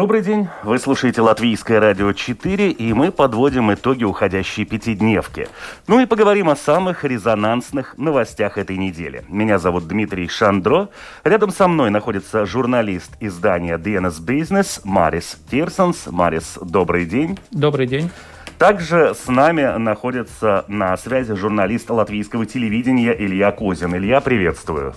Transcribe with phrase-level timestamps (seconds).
[0.00, 5.46] Добрый день, вы слушаете Латвийское радио 4, и мы подводим итоги уходящей пятидневки.
[5.88, 9.24] Ну и поговорим о самых резонансных новостях этой недели.
[9.28, 10.88] Меня зовут Дмитрий Шандро.
[11.22, 16.06] Рядом со мной находится журналист издания DNS Business Марис Тирсонс.
[16.06, 17.38] Марис, добрый день.
[17.50, 18.08] Добрый день.
[18.56, 23.94] Также с нами находится на связи журналист латвийского телевидения Илья Козин.
[23.94, 24.94] Илья, приветствую.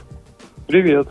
[0.65, 1.09] Привет.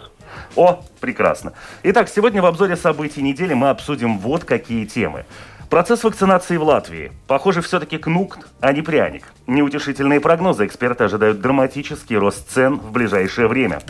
[0.56, 1.52] О, прекрасно.
[1.82, 5.24] Итак, сегодня в обзоре событий недели мы обсудим вот какие темы.
[5.70, 7.12] Процесс вакцинации в Латвии.
[7.26, 9.24] Похоже, все-таки кнут, а не пряник.
[9.46, 10.66] Неутешительные прогнозы.
[10.66, 13.80] Эксперты ожидают драматический рост цен в ближайшее время.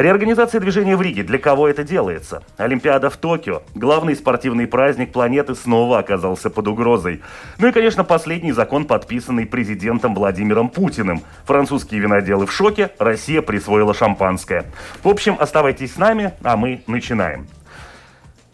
[0.00, 1.24] Реорганизация движения в Риге.
[1.24, 2.42] Для кого это делается?
[2.56, 3.62] Олимпиада в Токио.
[3.74, 7.20] Главный спортивный праздник планеты снова оказался под угрозой.
[7.58, 11.22] Ну и, конечно, последний закон, подписанный президентом Владимиром Путиным.
[11.44, 14.64] Французские виноделы в шоке, Россия присвоила шампанское.
[15.02, 17.46] В общем, оставайтесь с нами, а мы начинаем.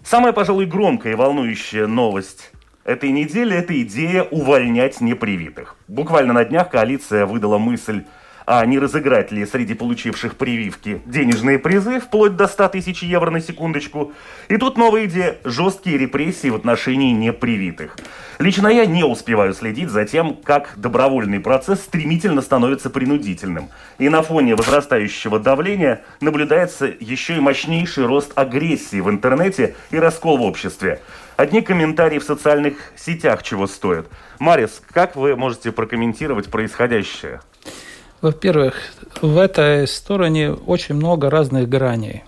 [0.02, 2.50] Самая, пожалуй, громкая и волнующая новость
[2.82, 5.76] этой недели– это идея увольнять непривитых.
[5.86, 8.02] Буквально на днях коалиция выдала мысль
[8.46, 13.40] а не разыграть ли среди получивших прививки денежные призы вплоть до 100 тысяч евро на
[13.40, 14.12] секундочку.
[14.48, 17.96] И тут новая идея– жесткие репрессии в отношении непривитых.
[18.38, 23.68] Лично я не успеваю следить за тем, как добровольный процесс стремительно становится принудительным.
[23.98, 30.36] И на фоне возрастающего давления наблюдается еще и мощнейший рост агрессии в интернете и раскол
[30.36, 31.00] в обществе.
[31.36, 34.06] Одни комментарии в социальных сетях чего стоят.
[34.38, 37.40] Марис, как вы можете прокомментировать происходящее?
[38.22, 38.74] Во-первых,
[39.20, 42.24] в этой стороне очень много разных граней.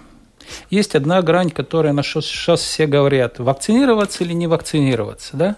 [0.71, 5.57] Есть одна грань, которая на что сейчас все говорят, вакцинироваться или не вакцинироваться, да?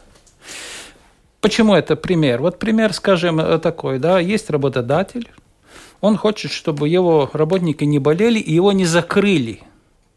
[1.41, 2.41] Почему это пример?
[2.41, 5.31] Вот пример, скажем, такой, да, есть работодатель,
[6.01, 9.63] он хочет, чтобы его работники не болели и его не закрыли.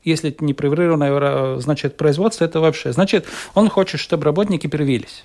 [0.03, 2.91] Если это непрерывное значит, производство, это вообще.
[2.91, 5.23] Значит, он хочет, чтобы работники привились.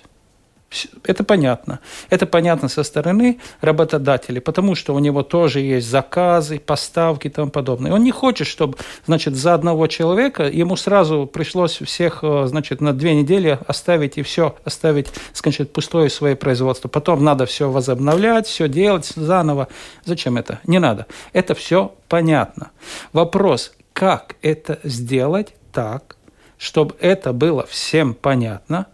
[1.03, 1.79] Это понятно.
[2.09, 7.49] Это понятно со стороны работодателей, потому что у него тоже есть заказы, поставки и тому
[7.49, 7.91] подобное.
[7.91, 12.93] Он не хочет, чтобы, значит, за одного человека ему сразу пришлось всех, э, значит, на
[12.93, 16.87] две недели оставить и все, оставить, значит, пустое свое производство.
[16.87, 19.69] Потом надо все возобновлять, все делать заново.
[20.05, 20.59] Зачем это?
[20.67, 21.07] Не надо.
[21.33, 22.69] Это все понятно.
[23.11, 26.15] Вопрос, как это сделать так,
[26.59, 28.85] чтобы это было всем понятно,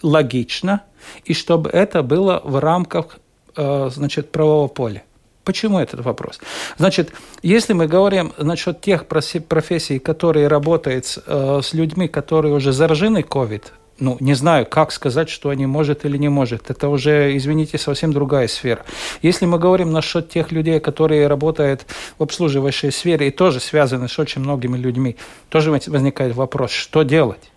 [0.00, 0.82] логично–
[1.24, 3.18] и чтобы это было в рамках
[3.56, 5.02] э, значит, правового поля.
[5.44, 6.40] Почему этот вопрос?
[6.76, 12.72] Значит, если мы говорим насчет тех профессий, которые работают с, э, с людьми, которые уже
[12.72, 13.62] заражены COVID,
[14.00, 16.70] ну, не знаю, как сказать, что они может или не может.
[16.70, 18.84] Это уже, извините, совсем другая сфера.
[19.22, 21.86] Если мы говорим насчет тех людей, которые работают
[22.18, 25.16] в обслуживающей сфере и тоже связаны с очень многими людьми,
[25.48, 27.50] тоже возникает вопрос, что делать?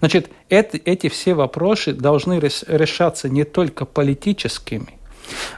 [0.00, 4.98] Значит, это, эти все вопросы должны решаться не только политическими,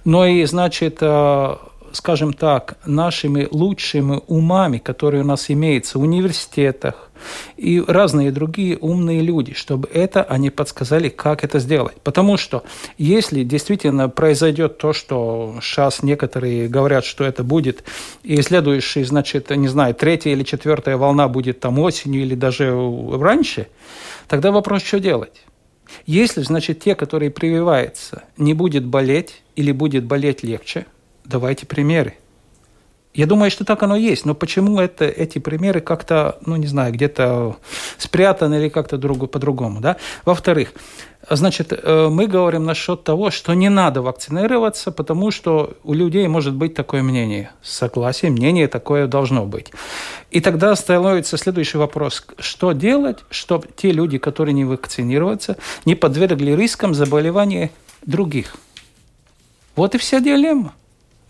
[0.05, 1.57] но и, значит, э,
[1.93, 7.08] скажем так, нашими лучшими умами, которые у нас имеются в университетах,
[7.57, 11.97] и разные другие умные люди, чтобы это они подсказали, как это сделать.
[12.03, 12.65] Потому что
[12.97, 17.85] если действительно произойдет то, что сейчас некоторые говорят, что это будет,
[18.23, 22.73] и следующий, значит, не знаю, третья или четвертая волна будет там осенью или даже
[23.13, 23.69] раньше,
[24.29, 25.43] тогда вопрос, что делать?
[26.07, 30.87] Если, значит, те, которые прививаются, не будет болеть или будет болеть легче–
[31.29, 32.15] давайте примеры.
[33.15, 36.93] Я думаю, что так оно есть, но почему это, эти примеры как-то, ну, не знаю,
[36.93, 37.57] где-то
[37.97, 39.97] спрятаны или как-то друг, по-другому, да?
[40.25, 40.73] Во-вторых,
[41.29, 46.55] значит, э, мы говорим насчет того, что не надо вакцинироваться, потому что у людей может
[46.55, 47.51] быть такое мнение.
[47.63, 49.73] Согласие, мнение такое должно быть.
[50.31, 52.25] И тогда становится следующий вопрос.
[52.39, 55.57] Что делать, чтобы те люди, которые не вакцинироваться,
[55.87, 57.71] не подвергли рискам заболевания
[58.05, 58.55] других?
[59.75, 60.75] Вот и вся дилемма.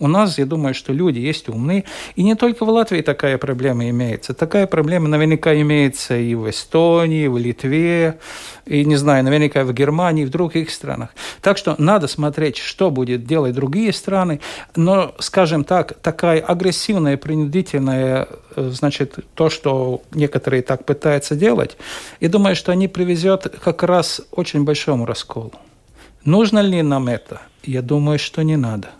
[0.01, 1.85] У нас, я думаю, что люди есть умные.
[2.15, 4.33] И не только в Латвии такая проблема имеется.
[4.33, 8.19] Такая проблема наверняка имеется и в Эстонии, и в Литве,
[8.65, 11.11] и, не знаю, наверняка в Германии, и в других странах.
[11.41, 14.41] Так что надо смотреть, что будет делать другие страны.
[14.77, 21.77] Но, скажем так, такая агрессивная, принудительная, э, значит, то, что некоторые так пытаются делать,
[22.21, 25.53] я думаю, что они привезет как раз очень большому расколу.
[26.25, 27.41] Нужно ли нам это?
[27.65, 28.91] Я думаю, что не надо.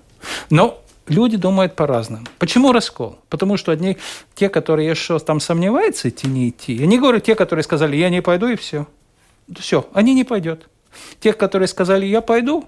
[0.51, 2.27] Но люди думают по-разному.
[2.39, 3.19] Почему раскол?
[3.29, 3.97] Потому что одни,
[4.35, 8.23] те, которые еще там сомневаются, идти, не идти, они говорят, те, которые сказали, я не
[8.23, 8.87] пойду, и все.
[9.59, 10.69] Все, они не пойдет.
[11.21, 12.65] Тех, которые сказали, я пойду,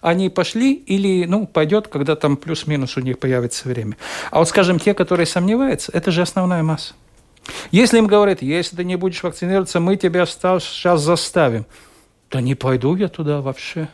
[0.00, 3.96] они пошли или, ну, пойдет, когда там плюс-минус у них появится время.
[4.30, 6.94] А вот, скажем, те, которые сомневаются, это же основная масса.
[7.70, 11.66] Если им говорят, если ты не будешь вакцинироваться, мы тебя сейчас заставим,
[12.28, 13.88] то не пойду я туда вообще.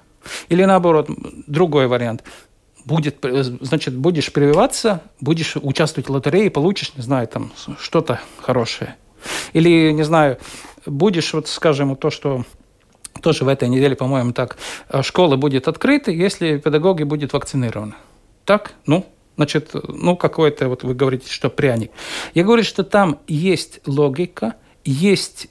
[0.49, 1.09] Или наоборот,
[1.47, 2.23] другой вариант.
[2.85, 3.25] Будет,
[3.61, 8.97] значит, будешь прививаться, будешь участвовать в лотерее, получишь, не знаю, там что-то хорошее.
[9.53, 10.39] Или, не знаю,
[10.87, 12.45] будешь, вот скажем, то, что
[13.23, 14.57] тоже в этой неделе, по-моему, так,
[14.89, 17.95] э, школа будет открыта, если педагоги будут вакцинированы.
[18.45, 18.73] Так?
[18.87, 19.07] Ну,
[19.37, 21.91] значит, ну, какой-то, вот вы говорите, что пряник.
[22.35, 24.55] Я говорю, что там есть логика,
[24.85, 25.49] есть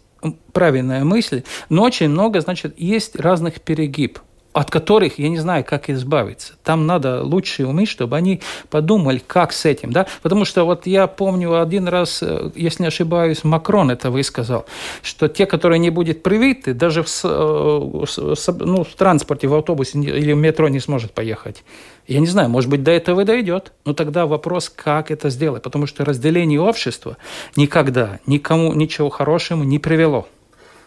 [0.54, 4.20] правильная мысль, но очень много, значит, есть разных перегиб
[4.54, 6.54] от которых я не знаю, как избавиться.
[6.63, 9.92] Там надо лучшие умы, чтобы они подумали, как с этим.
[9.92, 10.07] Да?
[10.24, 14.66] Потому что вот я помню один раз, э, если не ошибаюсь, Макрон это высказал,
[15.04, 20.34] что те, которые не будут привиты, даже в, э, ну, в транспорте, в автобусе или
[20.34, 21.63] в метро не сможет поехать.
[22.07, 23.72] Я не знаю, может быть, до этого и дойдет.
[23.86, 25.62] Но тогда вопрос, как это сделать.
[25.62, 27.18] Потому что разделение общества
[27.56, 30.28] никогда никому ничего хорошему не привело.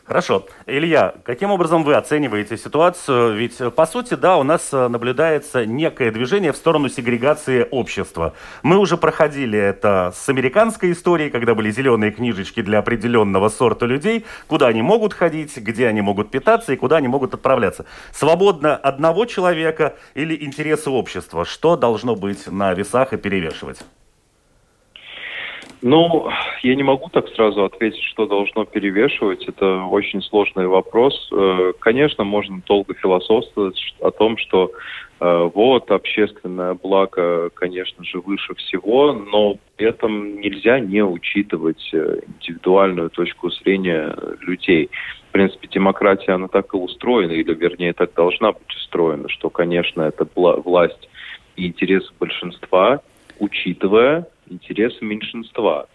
[0.05, 0.47] Хорошо.
[0.67, 3.37] Илья, каким образом вы оцениваете ситуацию?
[3.37, 8.35] Ведь, э, по сути, да, у нас э, наблюдается некое движение в сторону сегрегации общества.
[8.65, 14.25] Мы уже проходили это с американской историей, когда были зеленые книжечки для определенного сорта людей,
[14.49, 17.87] куда они могут ходить, где они могут питаться и куда они могут отправляться.
[18.13, 21.45] Свободно одного человека или интересы общества?
[21.45, 23.79] Что должно быть на весах и перевешивать?
[25.83, 26.31] Ну,
[26.63, 29.49] я не могу так сразу ответить, что должно перевешивать.
[29.49, 31.29] Это очень сложный вопрос.
[31.33, 34.71] Э, конечно, можно долго философствовать о том, что
[35.19, 42.21] э, вот общественное благо, конечно же, выше всего, но при этом нельзя не учитывать э,
[42.29, 44.89] индивидуальную точку зрения людей.
[45.31, 50.03] В принципе, демократия, она так и устроена, или, вернее, так должна быть устроена, что, конечно,
[50.03, 51.09] это власть
[51.57, 53.01] и интересы большинства,
[53.41, 55.89] учитывая интересы меньшинства.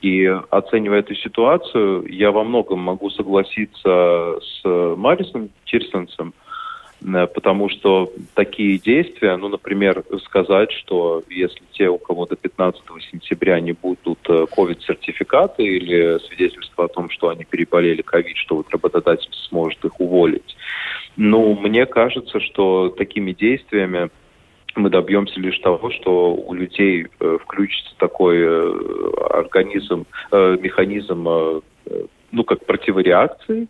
[0.00, 4.62] И оценивая эту ситуацию, я во многом могу согласиться с
[4.96, 6.34] Марисом Тирсенсом,
[7.02, 12.82] э, потому что такие действия, ну, например, сказать, что если те, у кого до 15
[13.10, 14.18] сентября не будут
[14.54, 19.98] ковид-сертификаты э, или свидетельства о том, что они переболели ковид, что вот работодатель сможет их
[20.00, 20.54] уволить,
[21.16, 24.10] ну, мне кажется, что такими действиями
[24.76, 31.62] мы добьемся лишь того, что у людей э, включится такой э, организм, э, механизм,
[32.32, 33.68] ну, как противореакции,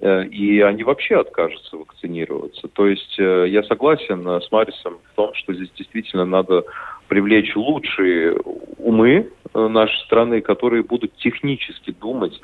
[0.00, 2.68] и они вообще откажутся вакцинироваться.
[2.68, 6.64] То есть я согласен с Марисом в том, что здесь действительно надо
[7.08, 8.36] привлечь лучшие
[8.78, 12.40] умы нашей страны, которые будут технически думать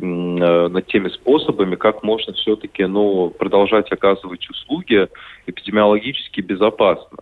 [0.00, 5.08] над теми способами, как можно все-таки ну, продолжать оказывать услуги
[5.46, 7.18] эпидемиологически безопасно.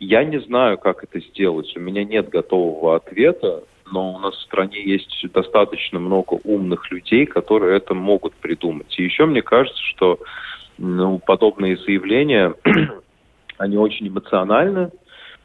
[0.00, 1.72] Я не знаю, как это сделать.
[1.76, 7.26] У меня нет готового ответа, но у нас в стране есть достаточно много умных людей,
[7.26, 8.94] которые это могут придумать.
[8.98, 10.18] И еще мне кажется, что
[10.78, 12.54] ну, подобные заявления,
[13.58, 14.90] они очень эмоциональны,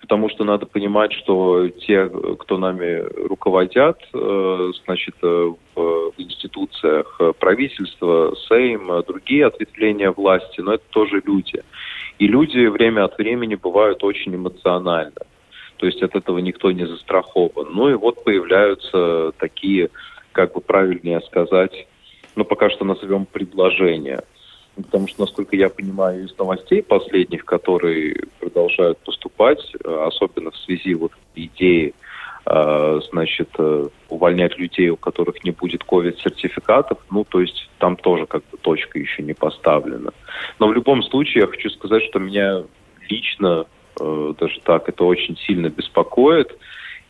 [0.03, 8.35] потому что надо понимать, что те, кто нами руководят, э, значит, э, в институциях правительства,
[8.49, 11.63] Сейм, другие ответвления власти, но это тоже люди.
[12.19, 15.23] И люди время от времени бывают очень эмоциональны.
[15.77, 17.69] То есть от этого никто не застрахован.
[17.73, 19.89] Ну и вот появляются такие,
[20.33, 21.87] как бы правильнее сказать,
[22.35, 24.21] ну пока что назовем предложения–
[24.75, 30.95] Потому что, насколько я понимаю из новостей последних, которые продолжают поступать, э, особенно в связи
[30.95, 31.93] вот идеи,
[32.45, 38.25] э, значит, э, увольнять людей, у которых не будет ковид-сертификатов, ну, то есть там тоже
[38.25, 40.11] как бы точка еще не поставлена.
[40.57, 42.63] Но в любом случае я хочу сказать, что меня
[43.09, 43.65] лично
[43.95, 46.57] даже так это очень сильно беспокоит.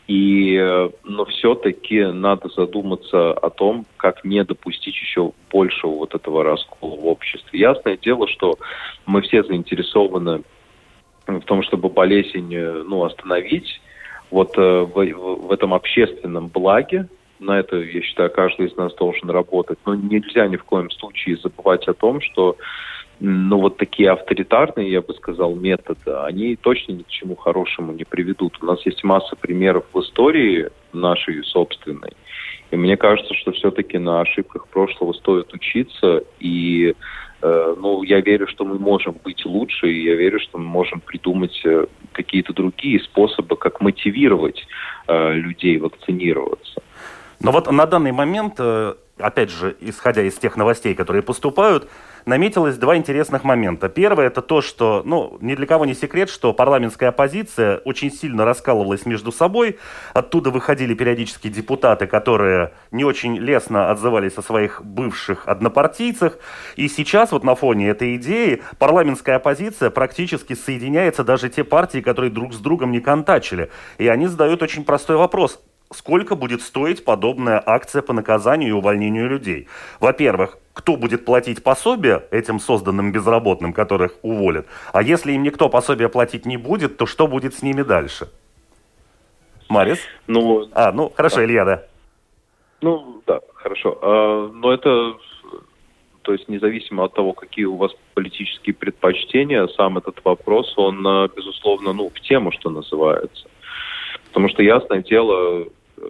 [0.07, 6.43] И, э, но все-таки надо задуматься о том, как не допустить еще большего вот этого
[6.43, 7.60] раскола в обществе.
[7.60, 8.55] Ясное дело, что
[9.05, 10.43] мы все заинтересованы
[11.25, 13.81] в том, чтобы болезнь э, ну, остановить.
[14.29, 17.07] Вот э, в, в, в этом общественном благе,
[17.39, 19.79] на это, я считаю, каждый из нас должен работать.
[19.86, 22.57] Но нельзя ни в коем случае забывать о том, что
[23.20, 28.03] ну, вот такие авторитарные, я бы сказал, методы, они точно ни к чему хорошему не
[28.03, 28.58] приведут.
[28.62, 32.13] У нас есть масса примеров в истории нашей собственной.
[32.72, 36.96] И мне кажется, что все-таки на ошибках прошлого стоит учиться и
[37.43, 41.01] Э, ну, я верю, что мы можем быть лучше, и я верю, что мы можем
[41.01, 44.65] придумать э, какие-то другие способы, как мотивировать
[45.08, 46.82] э, людей вакцинироваться.
[47.41, 48.62] Но вот на данный момент,
[49.17, 51.89] опять же, исходя из тех новостей, которые поступают,
[52.25, 53.89] наметилось два интересных момента.
[53.89, 58.45] Первое это то, что, ну, ни для кого не секрет, что парламентская оппозиция очень сильно
[58.45, 59.77] раскалывалась между собой.
[60.13, 66.37] Оттуда выходили периодически депутаты, которые не очень лестно отзывались о своих бывших однопартийцах.
[66.75, 72.31] И сейчас вот на фоне этой идеи парламентская оппозиция практически соединяется даже те партии, которые
[72.31, 73.69] друг с другом не контачили.
[73.97, 75.61] И они задают очень простой вопрос
[75.93, 79.67] сколько будет стоить подобная акция по наказанию и увольнению людей.
[80.00, 84.65] Во-первых, кто будет платить пособие этим созданным безработным, которых уволят?
[84.91, 88.29] А если им никто пособие платить не будет, то что будет с ними дальше?
[89.69, 90.00] Марис?
[90.27, 91.45] Ну, а, ну, хорошо, да.
[91.45, 91.83] Илья, да.
[92.81, 93.97] Ну, да, хорошо.
[94.01, 95.13] А, но это,
[96.21, 101.27] то есть независимо от того, какие у вас политические предпочтения, сам этот вопрос, он, а,
[101.27, 103.47] безусловно, ну, в тему, что называется.
[104.27, 105.67] Потому что, ясное дело,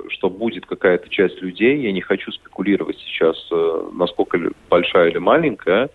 [0.09, 5.89] что будет какая-то часть людей, я не хочу спекулировать сейчас, э, насколько большая или маленькая,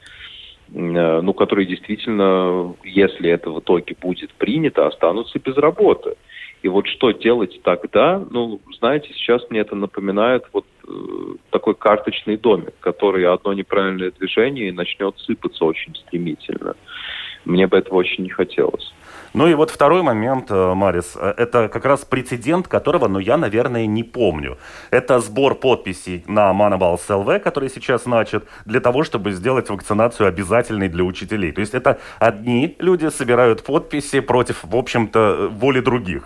[0.70, 6.16] ну, которые действительно, если это в итоге будет принято, останутся без работы.
[6.62, 8.22] И вот что делать тогда?
[8.30, 10.90] Ну, знаете, сейчас мне это напоминает вот э,
[11.50, 16.74] такой карточный домик, который одно неправильное движение и начнет сыпаться очень стремительно.
[17.44, 18.92] Мне бы этого очень не хотелось.
[19.34, 23.36] Ну и вот второй момент, э, Марис, э, это как раз прецедент, которого, ну, я,
[23.36, 24.58] наверное, не помню.
[24.90, 30.88] Это сбор подписей на Manabals LV, который сейчас начат, для того, чтобы сделать вакцинацию обязательной
[30.88, 31.52] для учителей.
[31.52, 36.24] То есть это одни люди собирают подписи против, в общем-то, воли других.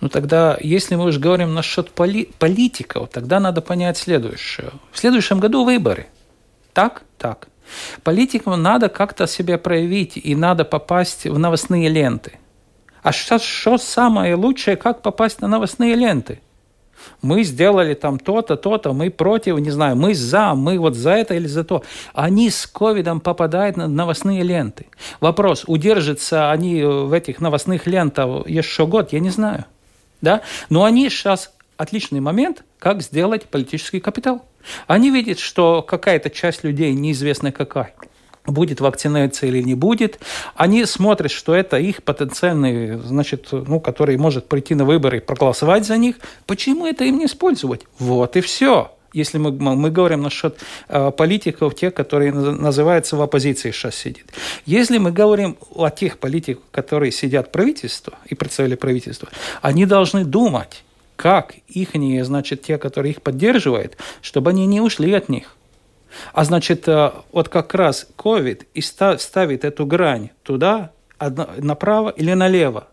[0.00, 4.70] Ну тогда, если мы уже говорим насчет поли политиков, тогда надо понять следующее.
[4.92, 6.06] В следующем году выборы.
[6.74, 7.02] Так?
[7.18, 7.48] Так.
[8.02, 12.38] Политикам надо как-то себя проявить, и надо попасть в новостные ленты.
[13.02, 16.40] А сейчас что самое лучшее, как попасть на новостные ленты?
[17.22, 21.34] Мы сделали там то-то, то-то, мы против, не знаю, мы за, мы вот за это
[21.34, 21.82] или за то.
[22.14, 24.86] Они с ковидом попадают на новостные ленты.
[25.20, 29.64] Вопрос, удержатся они в этих новостных лентах еще год, я не знаю.
[30.20, 30.42] Да?
[30.68, 34.44] Но они сейчас отличный момент, как сделать политический капитал.
[34.86, 37.94] Они видят, что какая-то часть людей, неизвестно какая,
[38.46, 40.18] будет вакцинация или не будет.
[40.54, 45.84] Они смотрят, что это их потенциальный, значит, ну, который может прийти на выборы и проголосовать
[45.86, 46.16] за них.
[46.46, 47.82] Почему это им не использовать?
[47.98, 48.92] Вот и все.
[49.12, 50.58] Если мы, мы говорим насчет
[50.88, 54.26] э, политиков, тех, которые называются в оппозиции сейчас сидят.
[54.66, 59.28] Если мы говорим о тех политиках, которые сидят в правительстве и представили правительство,
[59.62, 60.84] они должны думать,
[61.16, 61.90] как их,
[62.24, 65.56] значит, те, которые их поддерживают, чтобы они не ушли от них.
[66.32, 70.92] А значит, э, вот как раз COVID и ставит эту грань туда,
[71.58, 72.88] направо или налево.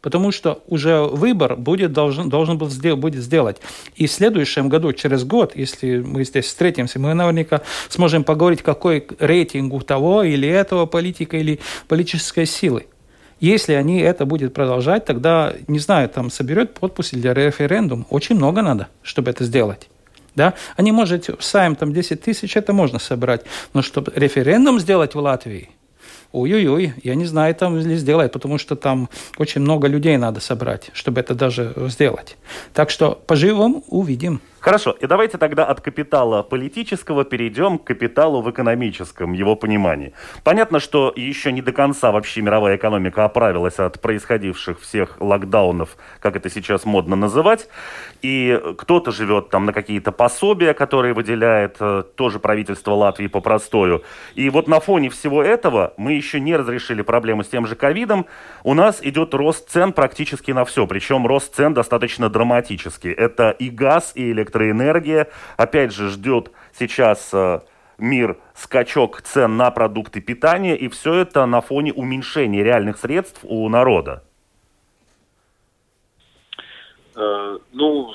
[0.00, 3.58] Потому что уже выбор будет, должен, должен был сдел, будет сделать.
[3.94, 9.06] И в следующем году, через год, если мы здесь встретимся, мы наверняка сможем поговорить, какой
[9.20, 12.86] рейтинг у того или этого политика или политической силы.
[13.42, 18.06] Если они это будут продолжать, тогда, не знаю, там соберет подписи для референдума.
[18.08, 19.88] Очень много надо, чтобы это сделать.
[20.36, 20.54] Да?
[20.76, 23.42] Они, может, сами там 10 тысяч, это можно собрать.
[23.74, 25.70] Но чтобы референдум сделать в Латвии,
[26.30, 29.08] ой-ой-ой, я не знаю, там ли сделать, потому что там
[29.38, 32.36] очень много людей надо собрать, чтобы это даже сделать.
[32.72, 34.40] Так что поживем, увидим.
[34.62, 40.12] Хорошо, и давайте тогда от капитала политического перейдем к капиталу в экономическом, его понимании.
[40.44, 46.36] Понятно, что еще не до конца вообще мировая экономика оправилась от происходивших всех локдаунов, как
[46.36, 47.68] это сейчас модно называть,
[48.22, 54.04] и кто-то живет там на какие-то пособия, которые выделяет э, тоже правительство Латвии по простою.
[54.36, 58.26] И вот на фоне всего этого мы еще не разрешили проблему с тем же ковидом.
[58.62, 63.10] У нас идет рост цен практически на все, причем рост цен достаточно драматический.
[63.10, 65.28] Это и газ, и электроэнергия электроэнергия.
[65.56, 67.60] Опять же, ждет сейчас э,
[67.98, 73.68] мир скачок цен на продукты питания, и все это на фоне уменьшения реальных средств у
[73.68, 74.22] народа.
[77.16, 78.12] Э, ну,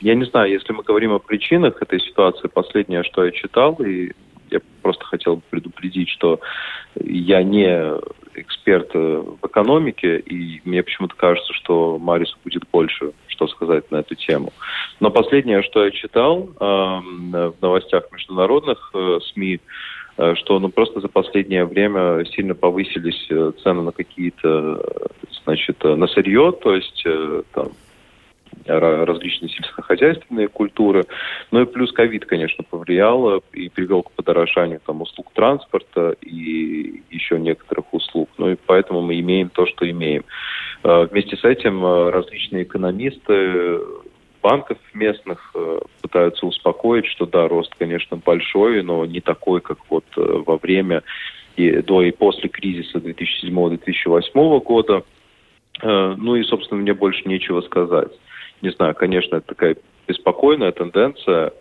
[0.00, 4.12] я не знаю, если мы говорим о причинах этой ситуации, последнее, что я читал, и
[4.52, 6.40] я просто хотел предупредить, что
[6.94, 7.66] я не
[8.34, 13.96] эксперт э, в экономике, и мне почему-то кажется, что Марису будет больше что сказать на
[13.96, 14.52] эту тему.
[15.00, 19.60] Но последнее, что я читал э, в новостях международных э, СМИ,
[20.18, 24.82] э, что ну, просто за последнее время сильно повысились э, цены на какие-то,
[25.44, 27.70] значит, на сырье, то есть э, там
[28.66, 31.04] различные сельскохозяйственные культуры.
[31.50, 37.38] Ну и плюс ковид, конечно, повлиял и привел к подорожанию там, услуг транспорта и еще
[37.38, 38.28] некоторых услуг.
[38.38, 40.24] Ну и поэтому мы имеем то, что имеем.
[40.82, 43.78] Вместе с этим различные экономисты
[44.42, 45.54] банков местных
[46.00, 51.02] пытаются успокоить, что да, рост, конечно, большой, но не такой, как вот во время
[51.56, 55.02] и до и после кризиса 2007-2008 года.
[55.82, 58.12] Э, ну и, собственно, мне больше нечего сказать.
[58.62, 59.76] Не знаю, конечно, это такая
[60.06, 61.52] беспокойная тенденция.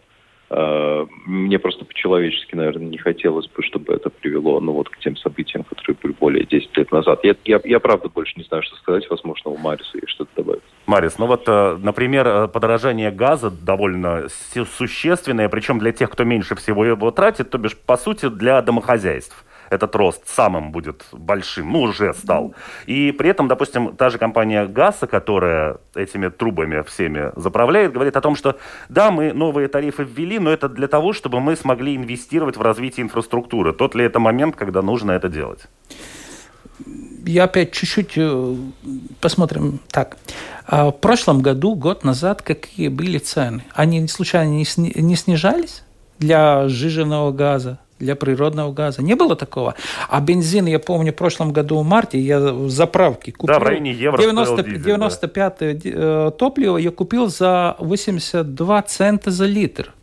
[0.51, 5.17] Э, мне просто по-человечески, наверное, не хотелось бы, чтобы это привело ну, вот, к тем
[5.17, 7.21] событиям, которые были более 10 лет назад.
[7.23, 9.09] Я, я, я правда больше не знаю, что сказать.
[9.09, 10.61] Возможно, у Мариса есть что-то добавить.
[10.85, 14.27] Марис, ну вот, э, например, подорожание газа довольно
[14.77, 19.45] существенное, причем для тех, кто меньше всего его тратит, то бишь, по сути, для домохозяйств
[19.71, 22.53] этот рост самым будет большим, ну, уже стал.
[22.85, 28.21] И при этом, допустим, та же компания ГАСа, которая этими трубами всеми заправляет, говорит о
[28.21, 28.57] том, что
[28.89, 33.05] да, мы новые тарифы ввели, но это для того, чтобы мы смогли инвестировать в развитие
[33.05, 33.73] инфраструктуры.
[33.73, 35.67] Тот ли это момент, когда нужно это делать?
[37.25, 38.55] я опять чуть-чуть э,
[39.19, 40.17] посмотрим так.
[40.65, 43.63] А в прошлом году, год назад, какие были цены?
[43.73, 45.83] Они случайно не снижались
[46.19, 47.79] для сжиженного газа?
[48.01, 49.01] Для природного газа.
[49.01, 49.75] Не было такого.
[50.09, 53.53] А бензин, я помню, в прошлом году в марте я в заправке купил...
[53.53, 55.75] Да, в районе евро 90, дизель, 95 да.
[55.83, 59.93] Э, топливо я купил за 82 цента за литр.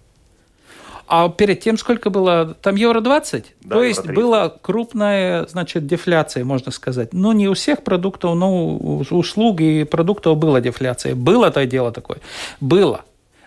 [1.09, 2.55] А перед тем сколько было?
[2.61, 3.55] Там евро 20?
[3.63, 4.15] Да, То есть 30.
[4.15, 7.15] была крупная, значит, дефляция, можно сказать.
[7.15, 11.15] Но не у всех продуктов, но у услуг и продуктов была дефляция.
[11.15, 12.19] Было это дело такое?
[12.61, 13.01] Было.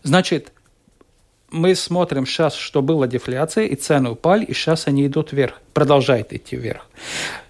[0.04, 0.52] Значит,
[1.52, 6.34] мы смотрим сейчас, что была дефляция, и цены упали, и сейчас они идут вверх, продолжают
[6.34, 6.88] идти вверх.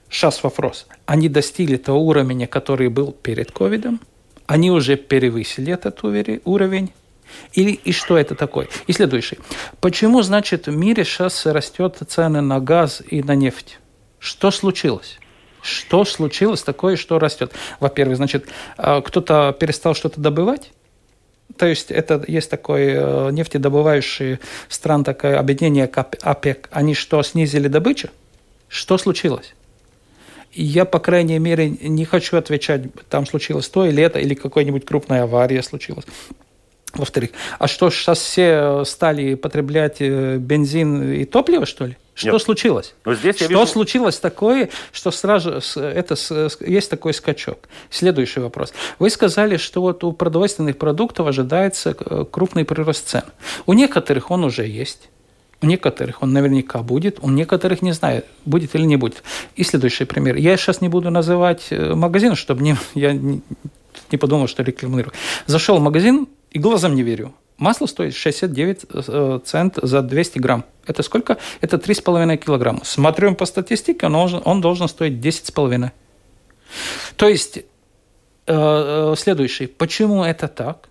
[0.09, 0.87] Сейчас вопрос.
[1.05, 4.01] Они достигли того уровня, который был перед ковидом?
[4.47, 6.91] Они уже перевысили этот уровень?
[7.53, 8.67] Или и что это такое?
[8.87, 9.37] И следующий.
[9.79, 13.79] Почему, значит, в мире сейчас растет цены на газ и на нефть?
[14.19, 15.17] Что случилось?
[15.61, 17.53] Что случилось такое, что растет?
[17.79, 20.71] Во-первых, значит, а, кто-то перестал что-то добывать?
[21.57, 26.69] То есть это есть такое э, нефтедобывающие стран, такое объединение ОПЕК.
[26.71, 28.09] Они что, снизили добычу?
[28.67, 29.53] Что случилось?
[30.53, 35.23] я, по крайней мере, не хочу отвечать, там случилось то или это, или какая-нибудь крупная
[35.23, 36.05] авария случилась.
[36.93, 41.97] Во-вторых, а что, сейчас все стали потреблять э, бензин и топливо, что ли?
[42.13, 42.41] Что Нет.
[42.41, 42.93] случилось?
[43.05, 43.65] Но здесь что вижу...
[43.65, 46.15] случилось такое, что сразу это
[46.59, 47.69] есть такой скачок?
[47.89, 48.73] Следующий вопрос.
[48.99, 53.23] Вы сказали, что вот у продовольственных продуктов ожидается э, крупный прирост цен.
[53.65, 55.09] У некоторых он уже есть.
[55.61, 59.23] У некоторых он наверняка будет, у некоторых не знаю, будет или не будет.
[59.55, 60.35] И следующий пример.
[60.35, 63.41] Я сейчас не буду называть э, магазин, чтобы не, я не,
[64.11, 65.13] не подумал, что рекламирую.
[65.45, 67.33] Зашел в магазин и глазом не верю.
[67.61, 70.65] Масло стоит 69 э, цент за 200 грамм.
[70.87, 71.37] Это сколько?
[71.61, 72.83] Это 3,5 килограмма.
[72.83, 75.91] Смотрим по статистике, он должен, он должен стоить 10,5.
[77.15, 77.63] То есть, э,
[78.47, 79.67] э, следующий.
[79.67, 80.89] Почему это так?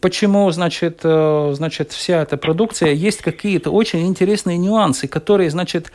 [0.00, 5.92] Почему, значит, значит, вся эта продукция, есть какие-то очень интересные нюансы, которые, значит,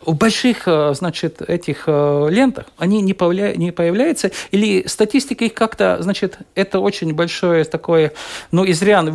[0.00, 3.54] в больших, э, значит, этих э, лентах они не, появля...
[3.54, 8.12] не появляются, или статистика их как-то, значит, это очень большое такое,
[8.50, 9.08] ну, из рян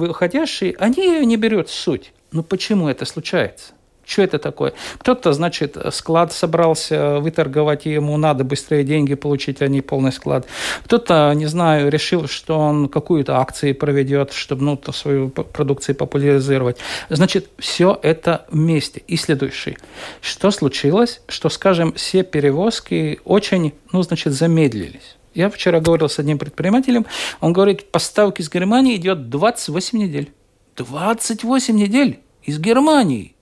[0.79, 2.11] они не берут суть.
[2.31, 3.73] Ну, почему это случается?
[4.05, 4.73] Что это такое?
[4.99, 10.45] Кто-то, значит, склад собрался выторговать, ему надо быстрее деньги получить, а не полный склад.
[10.85, 16.77] Кто-то, не знаю, решил, что он какую-то акцию проведет, чтобы ну, свою продукцию популяризировать.
[17.09, 19.01] Значит, все это вместе.
[19.07, 19.77] И следующий.
[20.21, 21.21] Что случилось?
[21.27, 25.15] Что, скажем, все перевозки очень, ну, значит, замедлились.
[25.33, 27.05] Я вчера говорил с одним предпринимателем,
[27.39, 30.31] он говорит, поставки из Германии идет 28 недель.
[30.75, 33.32] 28 недель из Германии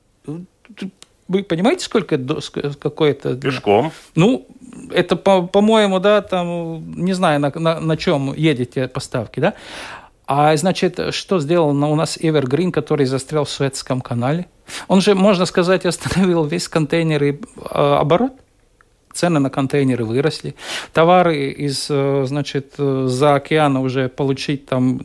[1.28, 2.18] вы понимаете, сколько
[2.80, 3.36] какое-то...
[3.36, 3.92] Пешком.
[4.16, 4.46] Ну,
[4.92, 9.54] это, по- по-моему, да, там, не знаю, на, на, на чем едете поставки, да.
[10.28, 14.48] А значит, что сделал у нас Evergreen, который застрял в Суэцком канале?
[14.88, 17.38] Он же, можно сказать, остановил весь контейнер и э,
[17.74, 18.34] оборот.
[19.14, 20.56] Цены на контейнеры выросли.
[20.94, 25.02] Товары из, э, значит, за океана уже получить там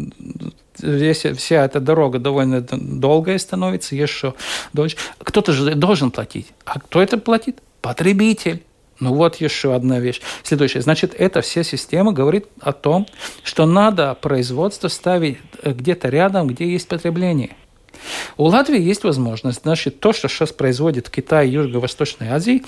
[0.79, 4.35] весь, вся эта дорога довольно долгая становится, еще
[4.73, 4.97] дольше.
[5.19, 6.49] Кто-то же должен платить.
[6.65, 7.63] А кто это платит?
[7.81, 8.63] Потребитель.
[8.99, 10.21] Ну вот еще одна вещь.
[10.43, 10.83] Следующее.
[10.83, 13.07] Значит, эта вся система говорит о том,
[13.43, 17.57] что надо производство ставить э, где-то рядом, где есть потребление.
[18.37, 22.65] У Латвии есть возможность, значит, то, что сейчас производит Китай и Юго-Восточной Азии,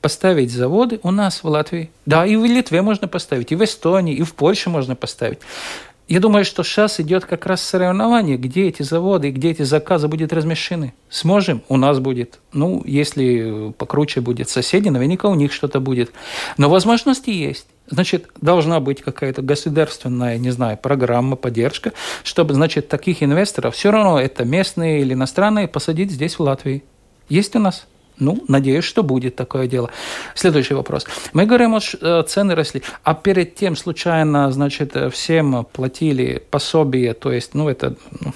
[0.00, 1.90] поставить заводы у нас в Латвии.
[2.04, 5.38] Да, и в Литве можно поставить, и в Эстонии, и в Польше можно поставить.
[6.08, 10.32] Я думаю, что сейчас идет как раз соревнование, где эти заводы, где эти заказы будут
[10.32, 10.94] размещены.
[11.10, 12.38] Сможем, у нас будет.
[12.52, 16.12] Ну, если покруче будет соседи, наверняка у них что-то будет.
[16.58, 17.66] Но возможности есть.
[17.88, 21.92] Значит, должна быть какая-то государственная, не знаю, программа, поддержка,
[22.22, 26.84] чтобы, значит, таких инвесторов, все равно это местные или иностранные, посадить здесь, в Латвии.
[27.28, 27.84] Есть у нас?
[28.18, 29.90] Ну, надеюсь, что будет такое дело.
[30.34, 31.06] Следующий вопрос.
[31.32, 37.32] Мы говорим, вот э, цены росли, а перед тем случайно, значит, всем платили пособие, то
[37.32, 38.32] есть, ну, это ну,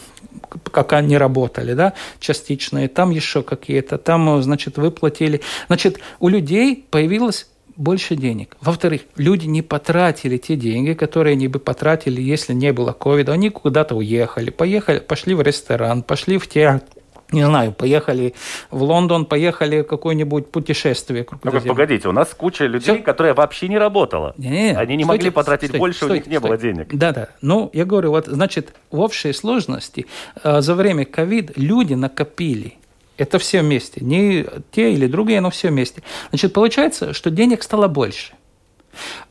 [0.72, 5.40] как они работали, да, частичные, там еще какие-то, там, значит, выплатили.
[5.68, 8.56] Значит, у людей появилось больше денег.
[8.60, 13.32] Во-вторых, люди не потратили те деньги, которые они бы потратили, если не было ковида.
[13.32, 16.99] Они куда-то уехали, поехали, пошли в ресторан, пошли в театр,
[17.32, 18.34] не знаю, поехали
[18.70, 21.26] в Лондон, поехали какое-нибудь путешествие.
[21.42, 23.02] Ну как, погодите, у нас куча людей, Все?
[23.02, 24.34] которая вообще не работала.
[24.36, 26.48] Не, не, Они не стойте, могли потратить стойте, больше, стойте, у них не стойте.
[26.48, 26.94] было денег.
[26.94, 27.28] Да-да.
[27.40, 30.06] Ну, я говорю, вот, значит, в общей сложности
[30.42, 32.74] э, за время ковид люди накопили.
[33.16, 34.02] Это все вместе.
[34.02, 36.02] Не те или другие, но все вместе.
[36.30, 38.32] Значит, получается, что денег стало больше.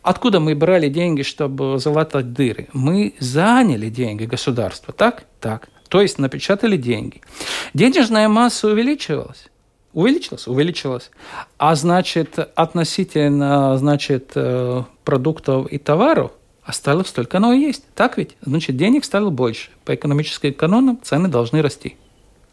[0.01, 2.69] Откуда мы брали деньги, чтобы залатать дыры?
[2.71, 5.23] Мы заняли деньги государства, так?
[5.39, 5.69] Так.
[5.89, 7.21] То есть напечатали деньги.
[7.73, 9.47] Денежная масса увеличивалась.
[9.93, 10.47] Увеличилась?
[10.47, 11.09] Увеличилась.
[11.57, 16.31] А значит, относительно значит, э, продуктов и товаров
[16.63, 17.83] осталось столько оно и есть.
[17.95, 18.37] Так ведь?
[18.41, 19.71] Значит, денег стало больше.
[19.85, 21.97] По экономическим канонам цены должны расти.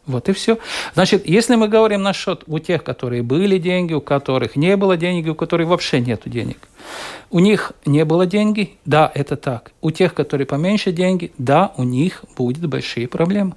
[0.07, 0.59] Вот и все.
[0.95, 5.29] Значит, если мы говорим насчет у тех, которые были деньги, у которых не было денег,
[5.33, 6.59] у которых вообще нет денег.
[7.31, 9.73] У них не было деньги, да, это так.
[9.81, 13.55] У тех, которые поменьше деньги, да, у них будут большие проблемы.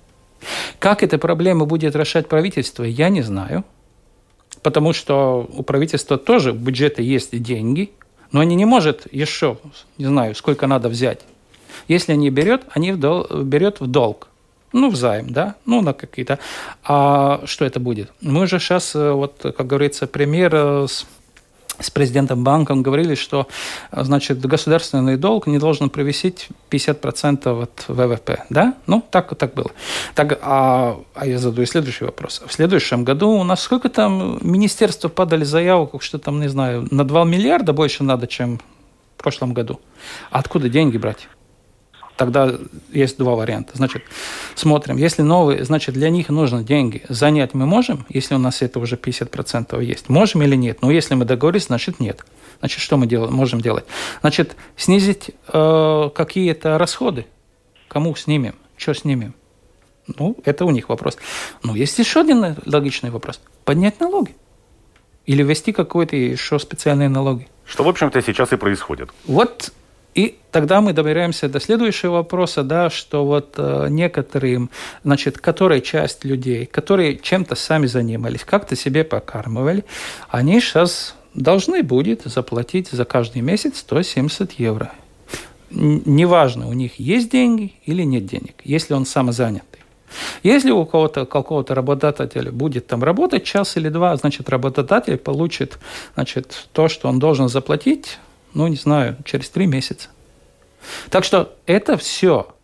[0.80, 3.64] Как эти проблемы будет решать правительство, я не знаю.
[4.64, 7.92] Потому что у правительства тоже в бюджете есть деньги,
[8.32, 9.58] но они не может еще,
[10.00, 11.22] не знаю, сколько надо взять.
[11.88, 14.29] Если они берет, они берет в долг.
[14.72, 16.40] Ну, в займ, да, ну, на какие-то.
[16.84, 18.12] А что это будет?
[18.22, 21.06] Мы же сейчас, э, вот, как говорится, пример э, с
[21.80, 23.48] с президентом банком говорили, что
[23.92, 28.44] значит, государственный долг не должен превысить 50% от ВВП.
[28.50, 28.76] Да?
[28.86, 29.72] Ну, так, так было.
[30.14, 32.42] Так, а, а я задаю следующий вопрос.
[32.46, 37.06] В следующем году у нас сколько там министерства подали заявку, что там, не знаю, на
[37.06, 38.60] 2 миллиарда больше надо, чем
[39.18, 39.80] в прошлом году.
[40.32, 41.28] Откуда деньги брать?
[42.20, 42.54] Тогда
[42.92, 43.72] есть два варианта.
[43.78, 44.04] Значит,
[44.54, 47.02] смотрим, если новые, значит, для них нужны деньги.
[47.08, 50.10] Занять мы можем, если у нас это уже 50% есть.
[50.10, 50.82] Можем или нет?
[50.82, 52.26] Но если мы договорились, значит, нет.
[52.60, 53.86] Значит, что мы делаем, можем делать?
[54.20, 57.26] Значит, снизить э, какие-то расходы.
[57.88, 58.56] Кому снимем?
[58.76, 59.34] Что снимем?
[60.18, 61.18] Ну, это у них вопрос.
[61.64, 63.40] Но есть еще один логичный вопрос.
[63.64, 64.36] Поднять налоги.
[65.26, 67.48] Или ввести какой-то еще специальные налоги.
[67.66, 69.10] Что, в общем-то, сейчас и происходит.
[69.26, 69.72] Вот
[70.16, 74.70] и тогда мы добираемся до следующего вопроса, да, что вот э, некоторым,
[75.04, 79.86] значит, которая часть людей, которые чем-то сами занимались, как-то себе покармывали,
[80.30, 84.92] они сейчас должны будет заплатить за каждый месяц 170 евро.
[85.70, 89.80] Неважно, у них есть деньги или нет денег, если он самозанятый.
[90.42, 95.78] Если у кого-то, какого-то работодателя будет там работать час или два, значит, работодатель получит
[96.16, 98.18] значит, то, что он должен заплатить
[98.54, 100.10] ну, не знаю, через три месяца.
[101.10, 102.56] Так что это все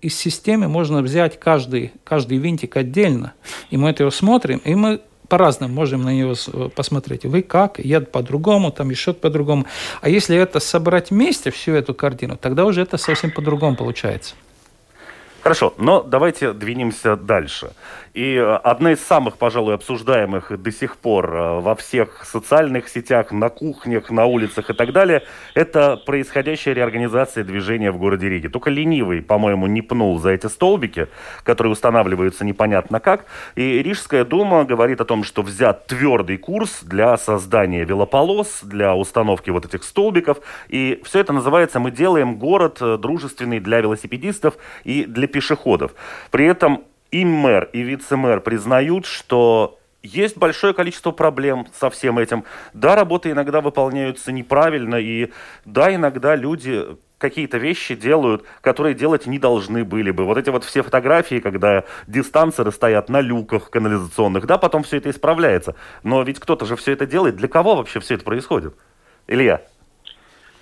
[0.00, 3.32] из системы можно взять каждый, каждый винтик отдельно,
[3.70, 6.34] и мы это его смотрим, и мы по-разному можем на него
[6.70, 7.24] посмотреть.
[7.24, 9.66] Вы как, я по-другому, там еще по-другому.
[10.00, 14.34] А если это собрать вместе, всю эту картину, тогда уже это совсем по-другому получается.
[15.48, 17.70] Хорошо, но давайте двинемся дальше.
[18.12, 23.32] И э, одна из самых, пожалуй, обсуждаемых до сих пор э, во всех социальных сетях,
[23.32, 25.22] на кухнях, на улицах и так далее,
[25.54, 28.48] это происходящая реорганизация движения в городе Риге.
[28.48, 31.06] Только ленивый, по-моему, не пнул за эти столбики,
[31.44, 33.26] которые устанавливаются непонятно как.
[33.54, 39.50] И Рижская дума говорит о том, что взят твердый курс для создания велополос, для установки
[39.50, 40.38] вот этих столбиков.
[40.68, 45.37] И все это называется «Мы делаем город э, дружественный для велосипедистов и для пешеходов».
[46.30, 52.44] При этом и мэр, и вице-мэр признают, что есть большое количество проблем со всем этим.
[52.72, 55.30] Да, работы иногда выполняются неправильно, и
[55.64, 56.86] да, иногда люди
[57.18, 60.24] какие-то вещи делают, которые делать не должны были бы.
[60.24, 65.10] Вот эти вот все фотографии, когда дистанцеры стоят на люках канализационных, да, потом все это
[65.10, 65.74] исправляется.
[66.04, 67.36] Но ведь кто-то же все это делает.
[67.36, 68.74] Для кого вообще все это происходит?
[69.26, 69.62] Илья?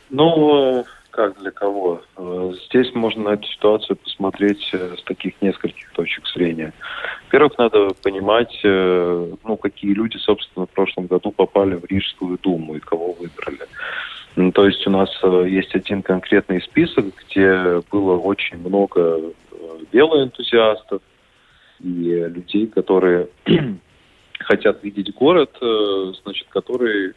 [0.09, 0.87] Ну,
[1.17, 2.03] как для кого.
[2.19, 6.75] Э, здесь можно на эту ситуацию посмотреть э, с таких нескольких точек зрения.
[7.25, 12.77] Во-первых, надо понимать, э, ну, какие люди, собственно, в прошлом году попали в Рижскую думу
[12.77, 13.67] и кого выбрали.
[14.53, 15.09] То есть у нас
[15.47, 19.33] есть один конкретный список, где было очень много
[19.93, 21.01] велоэнтузиастов
[21.81, 23.29] и людей, которые
[24.41, 25.57] хотят видеть город,
[26.23, 27.15] значит, который,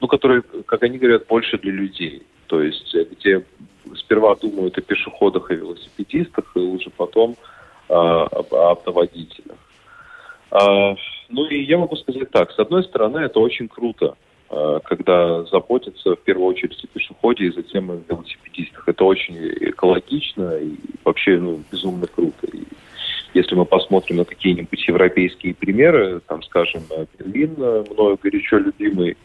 [0.00, 2.24] ну, который, как они говорят, больше для людей.
[2.46, 3.44] То есть где
[3.96, 7.36] сперва думают о пешеходах и велосипедистах, и уже потом
[7.88, 9.56] об автоводителях.
[10.50, 10.94] А,
[11.28, 14.16] ну и я могу сказать так, с одной стороны, это очень круто,
[14.48, 18.88] а, когда заботятся в первую очередь о пешеходе и затем о велосипедистах.
[18.88, 22.46] Это очень экологично и вообще ну, безумно круто.
[22.52, 22.62] И
[23.34, 26.82] если мы посмотрим на какие-нибудь европейские примеры, там, скажем,
[27.18, 29.16] Берлин, мною горячо любимый,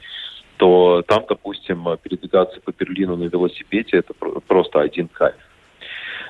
[0.62, 5.34] то там, допустим, передвигаться по Берлину на велосипеде это просто один кайф.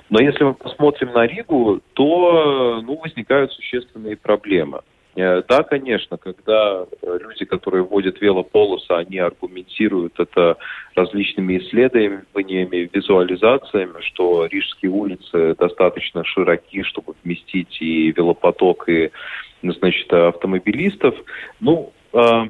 [0.10, 4.84] Но если мы посмотрим на Ригу, то ну, возникают существенные проблемы.
[5.17, 10.56] Э, да, конечно, когда люди, которые вводят велополосы, они аргументируют это
[10.96, 19.12] различными исследованиями, визуализациями, что рижские улицы достаточно широки, чтобы вместить и велопоток, и
[19.62, 21.15] значит, автомобилистов.
[21.60, 22.44] Ну, э,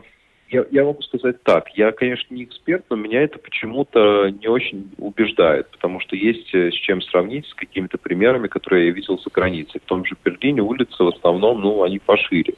[0.51, 1.69] я, я могу сказать так.
[1.77, 6.71] Я, конечно, не эксперт, но меня это почему-то не очень убеждает, потому что есть э,
[6.71, 9.79] с чем сравнить с какими-то примерами, которые я видел за границей.
[9.79, 12.55] В том же Берлине улицы в основном, ну, они пошире.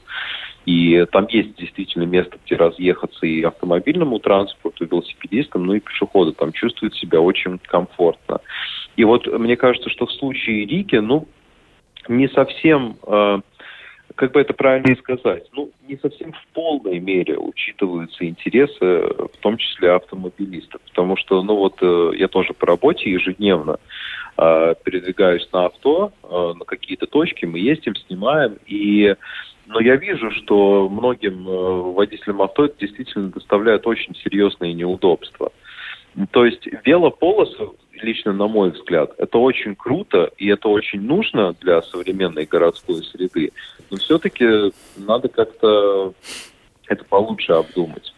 [0.66, 6.32] И там есть действительно место, где разъехаться и автомобильному транспорту, и велосипедистам, ну и пешеходы
[6.32, 8.40] там чувствуют себя очень комфортно.
[8.96, 11.28] И вот мне кажется, что в случае Риги, ну,
[12.08, 13.40] не совсем э,
[14.16, 19.58] как бы это правильно сказать, ну, не совсем в полной мере учитываются интересы, в том
[19.58, 20.82] числе автомобилистов.
[20.82, 23.80] Потому что, ну вот, э, я тоже по работе ежедневно
[24.38, 29.16] э, передвигаюсь на авто, э, на какие-то точки, мы ездим, снимаем, и
[29.66, 35.52] но я вижу, что многим э, водителям авто это действительно доставляет очень серьезные неудобства.
[36.32, 37.70] То есть велополосы,
[38.04, 43.52] лично на мой взгляд, это очень круто и это очень нужно для современной городской среды.
[43.90, 46.14] Но все-таки надо как-то
[46.88, 48.14] это получше обдумать.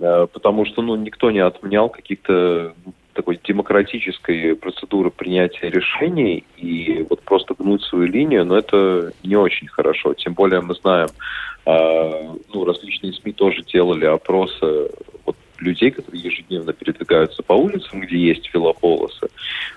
[0.00, 2.74] Э, потому что ну, никто не отменял каких-то
[3.12, 9.66] такой демократической процедуры принятия решений и вот просто гнуть свою линию, но это не очень
[9.66, 10.14] хорошо.
[10.14, 11.08] Тем более мы знаем,
[11.66, 14.90] э, ну, различные СМИ тоже делали опросы
[15.24, 19.28] вот людей, которые ежедневно передвигаются по улицам, где есть велополосы.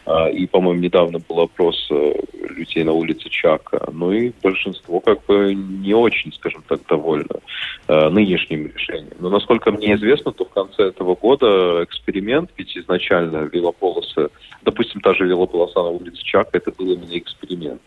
[0.05, 2.13] А, и, по-моему, недавно был опрос э,
[2.49, 3.89] людей на улице Чака.
[3.91, 7.39] Ну и большинство как бы не очень, скажем так, довольно
[7.87, 9.15] э, нынешним решением.
[9.19, 14.29] Но, насколько мне известно, то в конце этого года эксперимент, ведь изначально велополосы,
[14.63, 17.81] допустим, та же велополоса на улице Чака, это был именно эксперимент.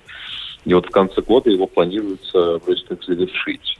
[0.64, 3.78] И вот в конце года его планируется вроде как завершить.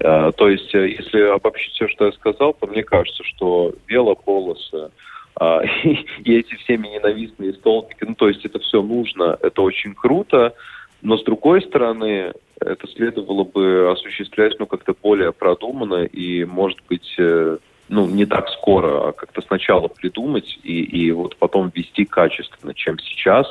[0.00, 4.90] Э, то есть, э, если обобщить все, что я сказал, то мне кажется, что велополосы
[5.36, 10.54] а, и эти всеми ненавистные столбики, ну, то есть это все нужно, это очень круто,
[11.00, 17.14] но с другой стороны, это следовало бы осуществлять, ну, как-то более продуманно и, может быть,
[17.18, 22.72] э, ну, не так скоро, а как-то сначала придумать и, и вот потом вести качественно,
[22.74, 23.46] чем сейчас,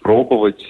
[0.00, 0.66] пробовать,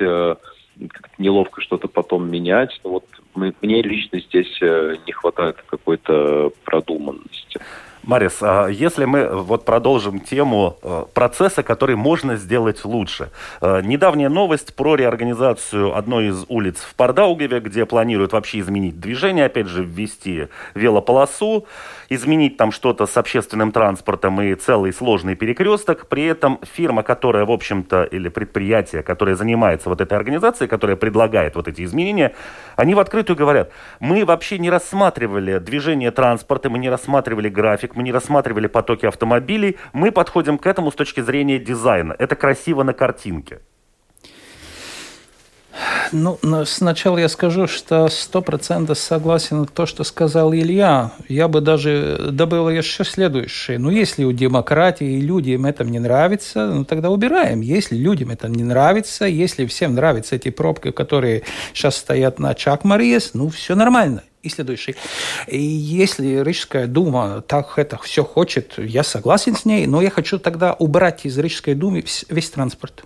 [0.88, 2.80] как-то неловко что-то потом менять.
[2.84, 7.60] Но вот мне лично здесь э, не хватает какой-то продуманности.
[8.02, 13.30] Марис, а если мы вот продолжим тему э, процесса, который можно сделать лучше.
[13.60, 19.44] Э, недавняя новость про реорганизацию одной из улиц в Пардаугеве, где планируют вообще изменить движение,
[19.44, 21.66] опять же, ввести велополосу,
[22.10, 26.08] изменить там что-то с общественным транспортом и целый сложный перекресток.
[26.08, 31.54] При этом фирма, которая, в общем-то, или предприятие, которое занимается вот этой организацией, которая предлагает
[31.54, 32.34] вот эти изменения,
[32.76, 33.70] они в открытую говорят,
[34.00, 39.78] мы вообще не рассматривали движение транспорта, мы не рассматривали график, мы не рассматривали потоки автомобилей,
[39.92, 42.14] мы подходим к этому с точки зрения дизайна.
[42.18, 43.60] Это красиво на картинке.
[46.12, 51.12] Ну, сначала я скажу, что сто процентов согласен то, что сказал Илья.
[51.28, 53.78] Я бы даже добавил еще следующее.
[53.78, 57.60] Ну, если у демократии и людям это не нравится, ну, тогда убираем.
[57.60, 61.42] Если людям это не нравится, если всем нравятся эти пробки, которые
[61.72, 64.96] сейчас стоят на Чак-Мариес, ну, все нормально и следующий.
[65.46, 70.38] И если Рижская дума так это все хочет, я согласен с ней, но я хочу
[70.38, 73.04] тогда убрать из Рижской думы весь транспорт.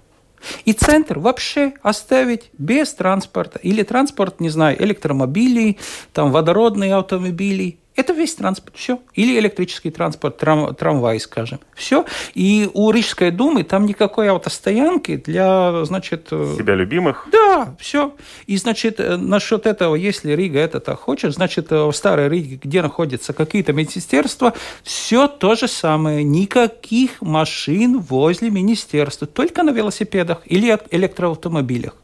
[0.64, 3.58] И центр вообще оставить без транспорта.
[3.62, 5.78] Или транспорт, не знаю, электромобилей,
[6.12, 7.78] там водородные автомобили.
[7.96, 8.98] Это весь транспорт, все.
[9.14, 11.60] Или электрический транспорт, трам, трамвай, скажем.
[11.74, 12.04] Все.
[12.34, 16.28] И у Рижской думы там никакой автостоянки для, значит...
[16.32, 17.28] Э, Себя любимых?
[17.30, 18.14] Да, все.
[18.46, 22.58] И, значит, э, насчет этого, если Рига это так хочет, значит, э, в Старой Риге,
[22.60, 26.24] где находятся какие-то министерства, все то же самое.
[26.24, 31.94] Никаких машин возле министерства, только на велосипедах или электроавтомобилях.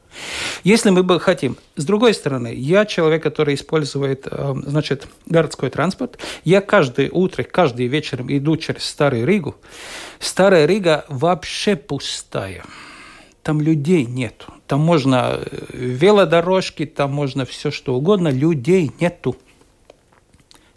[0.64, 1.56] Если мы бы хотим.
[1.76, 6.18] С другой стороны, я человек, который использует, э, значит, городской транспорт.
[6.44, 9.56] Я каждое утро, каждый вечер иду через Старую Ригу.
[10.18, 12.64] Старая Рига вообще пустая.
[13.42, 14.52] Там людей нету.
[14.66, 18.28] Там можно э, велодорожки, там можно все что угодно.
[18.28, 19.36] Людей нету.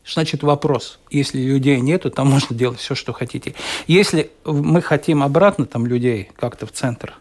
[0.06, 1.00] Значит, вопрос.
[1.10, 3.56] Если людей нету, там можно делать все, что хотите.
[3.88, 7.14] Если мы хотим обратно там людей как-то в центр,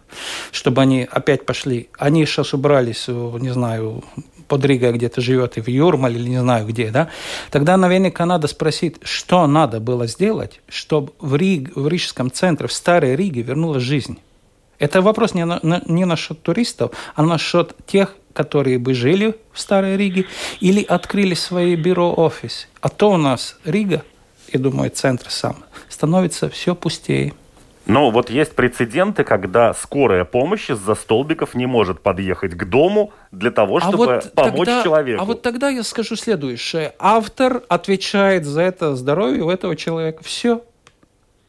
[0.51, 4.03] чтобы они опять пошли, они сейчас убрались, не знаю,
[4.49, 7.09] под Ригой где-то живет, и в Юрмале, или не знаю где, да,
[7.51, 12.73] тогда наверняка надо спросить, что надо было сделать, чтобы в, Риг, в Рижском центре, в
[12.73, 14.18] Старой Риге вернулась жизнь.
[14.83, 19.97] Это вопрос не, на, не насчет туристов, а насчет тех которые бы жили в Старой
[19.99, 20.25] Риге
[20.61, 22.66] или открыли свои бюро-офисы.
[22.81, 24.03] А то у нас Рига,
[24.51, 25.57] я думаю, центр сам,
[25.90, 27.35] становится все пустее.
[27.85, 33.51] Но вот есть прецеденты, когда скорая помощь из-за столбиков не может подъехать к дому для
[33.51, 35.23] того, а чтобы а вот помочь тогда, человеку.
[35.23, 36.95] А вот тогда я скажу следующее.
[36.99, 40.25] Автор отвечает за это здоровье у этого человека.
[40.25, 40.62] Все.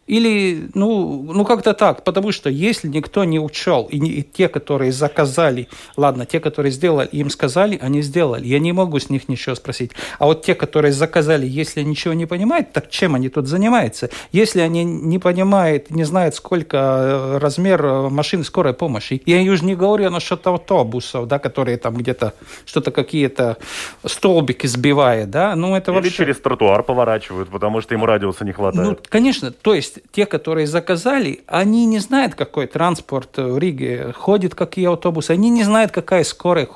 [0.06, 4.50] Или, ну, ну как-то так, потому что если никто не учел, и, не, и те,
[4.50, 8.46] которые заказали, ладно, те, которые сделали, им сказали, они сделали.
[8.46, 9.92] Я не могу с них ничего спросить.
[10.20, 14.10] А вот те, которые заказали, если ничего не понимают, так чем они тут занимаются?
[14.32, 19.63] Если они не понимают, не знают, сколько э, размер э, машин скорой помощи, я уже
[19.63, 22.34] не говорю насчет автобусов, да, которые там где-то
[22.66, 23.58] что-то какие-то
[24.06, 26.12] столбики сбивают, да, ну это Или вообще...
[26.12, 28.89] через тротуар поворачивают, потому что ему радиуса не хватает.
[28.89, 34.13] Ну, конечно, то есть есть те, которые заказали, они не знают, какой транспорт в Риге
[34.13, 36.67] ходит, какие автобусы, они не знают, какая скорая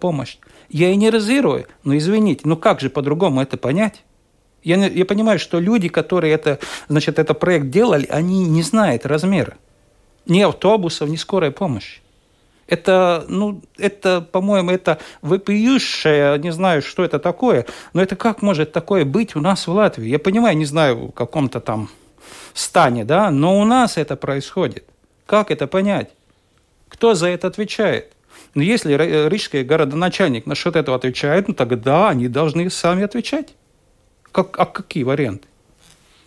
[0.00, 0.38] помощь.
[0.68, 4.04] Я и не разирую, но извините, ну как же по-другому это понять?
[4.64, 9.56] Я, я понимаю, что люди, которые это, значит, этот проект делали, они не знают размера.
[10.26, 12.00] Ни автобусов, ни скорой помощи.
[12.66, 18.72] Это, ну, это, по-моему, это вопиющее, не знаю, что это такое, но это как может
[18.72, 20.08] такое быть у нас в Латвии?
[20.08, 21.88] Я понимаю, не знаю, в каком-то там
[22.54, 24.84] стане, да, но у нас это происходит.
[25.26, 26.10] Как это понять?
[26.88, 28.12] Кто за это отвечает?
[28.54, 33.54] Но ну, если рижский городоначальник насчет этого отвечает, ну тогда они должны сами отвечать.
[34.32, 35.46] Как, а какие варианты?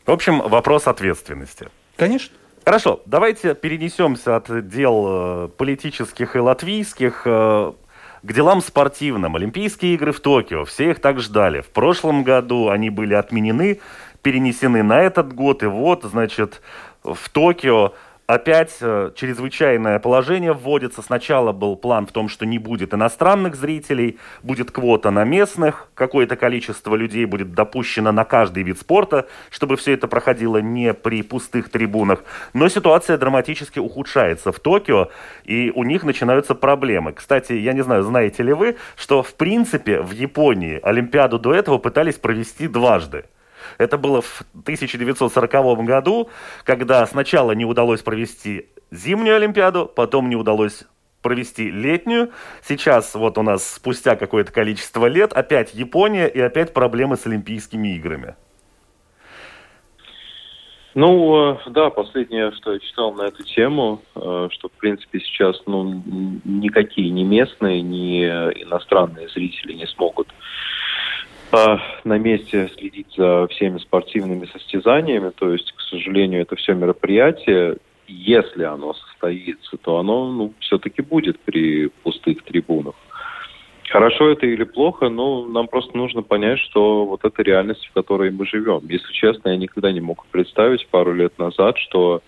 [0.05, 1.69] В общем, вопрос ответственности.
[1.95, 2.35] Конечно.
[2.65, 7.73] Хорошо, давайте перенесемся от дел э, политических и латвийских э,
[8.21, 9.35] к делам спортивным.
[9.35, 11.61] Олимпийские игры в Токио, все их так ждали.
[11.61, 13.79] В прошлом году они были отменены
[14.21, 15.63] перенесены на этот год.
[15.63, 16.61] И вот, значит,
[17.03, 17.93] в Токио
[18.29, 21.01] опять э, чрезвычайное положение вводится.
[21.01, 26.35] Сначала был план в том, что не будет иностранных зрителей, будет квота на местных, какое-то
[26.35, 31.69] количество людей будет допущено на каждый вид спорта, чтобы все это проходило не при пустых
[31.69, 32.23] трибунах.
[32.53, 35.09] Но ситуация драматически ухудшается в Токио,
[35.43, 37.13] и у них начинаются проблемы.
[37.13, 41.79] Кстати, я не знаю, знаете ли вы, что в принципе в Японии Олимпиаду до этого
[41.79, 43.25] пытались провести дважды.
[43.77, 46.29] Это было в 1940 году,
[46.63, 50.85] когда сначала не удалось провести зимнюю Олимпиаду, потом не удалось
[51.21, 52.31] провести летнюю.
[52.63, 57.95] Сейчас вот у нас спустя какое-то количество лет опять Япония и опять проблемы с Олимпийскими
[57.95, 58.35] играми.
[60.95, 65.61] Ну, э, да, последнее, что я читал на эту тему, э, что, в принципе, сейчас
[65.67, 66.01] ну,
[66.43, 70.27] никакие ни местные, ни иностранные зрители не смогут
[71.51, 75.31] на месте следить за всеми спортивными состязаниями.
[75.31, 81.39] То есть, к сожалению, это все мероприятие, если оно состоится, то оно ну, все-таки будет
[81.39, 82.95] при пустых трибунах.
[83.89, 88.29] Хорошо это или плохо, но нам просто нужно понять, что вот это реальность, в которой
[88.29, 88.81] мы живем.
[88.87, 92.21] Если честно, я никогда не мог представить пару лет назад, что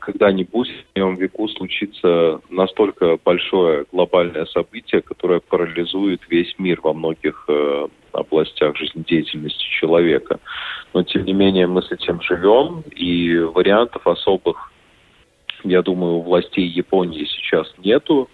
[0.00, 7.44] когда-нибудь в моем веку случится настолько большое глобальное событие, которое парализует весь мир во многих
[7.48, 10.40] э, областях жизнедеятельности человека.
[10.94, 14.72] Но, тем не менее, мы с этим живем, и вариантов особых,
[15.62, 18.30] я думаю, у властей Японии сейчас нету.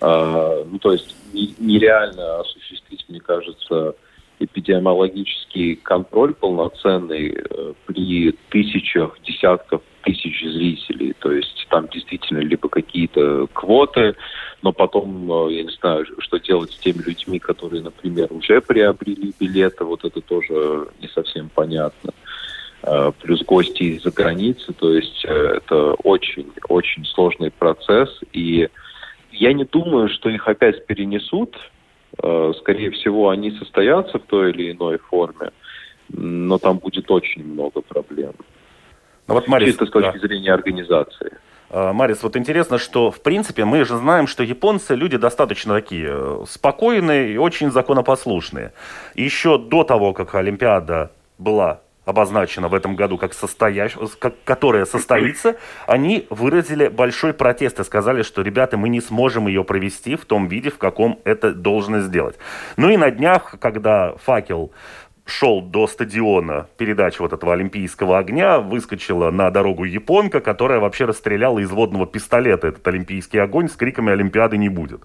[0.00, 3.94] А, ну, то есть нереально осуществить, мне кажется,
[4.40, 11.14] эпидемиологический контроль полноценный э, при тысячах, десятках тысяч зрителей.
[11.18, 14.16] То есть там действительно либо какие-то квоты,
[14.62, 19.32] но потом, э, я не знаю, что делать с теми людьми, которые, например, уже приобрели
[19.38, 22.12] билеты, вот это тоже не совсем понятно.
[22.82, 28.68] Э, плюс гости из-за границы, то есть это очень-очень сложный процесс, и
[29.32, 31.56] я не думаю, что их опять перенесут,
[32.60, 35.50] скорее всего, они состоятся в той или иной форме,
[36.08, 38.32] но там будет очень много проблем.
[39.26, 40.26] Ну, вот, Марис, Чисто с точки да.
[40.26, 41.32] зрения организации.
[41.70, 46.08] Э, Марис, вот интересно, что, в принципе, мы же знаем, что японцы люди достаточно такие
[46.10, 48.72] э, спокойные и очень законопослушные.
[49.14, 51.80] еще до того, как Олимпиада была
[52.10, 53.94] обозначена в этом году как, состоящ...
[54.18, 55.56] как которая состоится,
[55.86, 60.48] они выразили большой протест и сказали, что, ребята, мы не сможем ее провести в том
[60.48, 62.36] виде, в каком это должно сделать.
[62.76, 64.72] Ну и на днях, когда факел
[65.30, 71.60] шел до стадиона передачи вот этого олимпийского огня, выскочила на дорогу японка, которая вообще расстреляла
[71.60, 75.02] из водного пистолета этот олимпийский огонь с криками «Олимпиады не будет».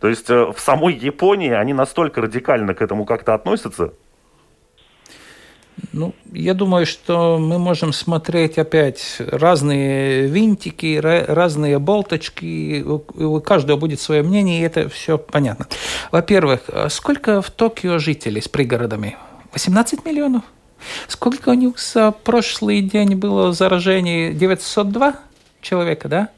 [0.00, 3.94] То есть э, в самой Японии они настолько радикально к этому как-то относятся,
[5.92, 14.00] ну, я думаю, что мы можем смотреть опять разные винтики, разные болточки, у каждого будет
[14.00, 15.66] свое мнение, и это все понятно.
[16.12, 19.16] Во-первых, сколько в Токио жителей с пригородами?
[19.52, 20.42] 18 миллионов?
[21.08, 24.32] Сколько у них за прошлый день было заражений?
[24.32, 25.16] 902
[25.60, 26.28] человека, да?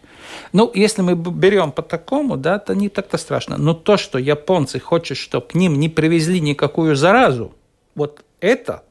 [0.52, 3.56] Ну, если мы берем по такому, да, то не так-то страшно.
[3.56, 7.52] Но то, что японцы хотят, чтобы к ним не привезли никакую заразу,
[7.94, 8.82] вот это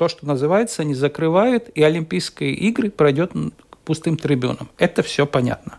[0.00, 3.32] то, что называется, не закрывают, и Олимпийские игры пройдет
[3.84, 4.70] пустым трибуном.
[4.78, 5.78] Это все понятно.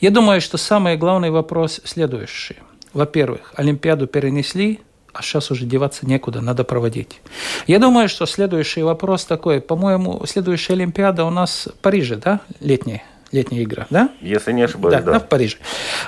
[0.00, 2.56] Я думаю, что самый главный вопрос следующий.
[2.94, 4.80] Во-первых, Олимпиаду перенесли,
[5.12, 7.20] а сейчас уже деваться некуда, надо проводить.
[7.66, 9.60] Я думаю, что следующий вопрос такой.
[9.60, 13.02] По-моему, следующая Олимпиада у нас в Париже, да, летняя?
[13.30, 14.08] Летняя игра, да?
[14.22, 15.02] Если не ошибаюсь, да.
[15.02, 15.20] Да, да.
[15.20, 15.58] в Париже.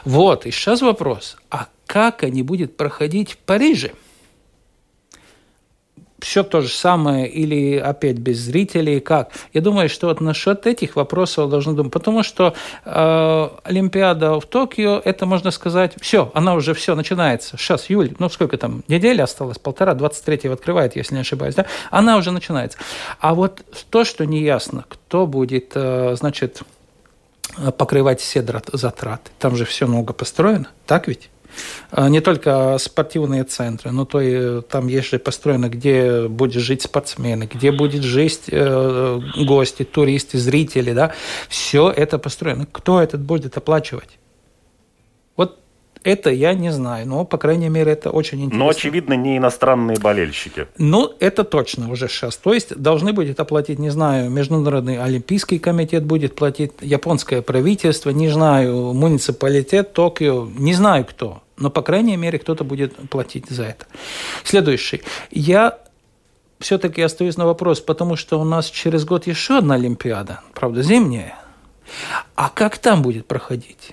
[0.07, 1.37] Вот, и сейчас вопрос.
[1.51, 3.93] А как они будут проходить в Париже?
[6.21, 9.31] Все то же самое или опять без зрителей, как?
[9.53, 12.55] Я думаю, что вот насчет этих вопросов должны думать, потому что
[12.85, 17.57] э, Олимпиада в Токио, это можно сказать, все, она уже все начинается.
[17.57, 21.67] Сейчас, июль, ну сколько там, неделя осталось, полтора, 23-го открывает, если не ошибаюсь, да?
[21.91, 22.79] Она уже начинается.
[23.21, 26.63] А вот то, что не ясно, кто будет, э, значит,
[27.77, 31.31] покрывать все затраты, там же все много построено, так ведь?
[31.91, 36.83] А, не только спортивные центры, но то и там есть же построено, где будет жить
[36.83, 41.13] спортсмены, где будет жить э, гости, туристы, зрители, да,
[41.49, 42.67] все это построено.
[42.71, 44.20] Кто этот будет оплачивать?
[46.03, 48.65] Это я не знаю, но, по крайней мере, это очень интересно.
[48.65, 50.67] Но, очевидно, не иностранные болельщики.
[50.79, 52.37] Ну, это точно уже сейчас.
[52.39, 58.29] То есть, должны будет оплатить, не знаю, Международный Олимпийский комитет будет платить, японское правительство, не
[58.29, 61.43] знаю, муниципалитет Токио, не знаю кто.
[61.59, 63.85] Но, по крайней мере, кто-то будет платить за это.
[64.45, 65.03] Следующий.
[65.31, 65.79] Я
[66.61, 71.39] все-таки остаюсь на вопрос, потому что у нас через год еще одна Олимпиада, правда, зимняя.
[72.37, 73.93] А как там будет проходить?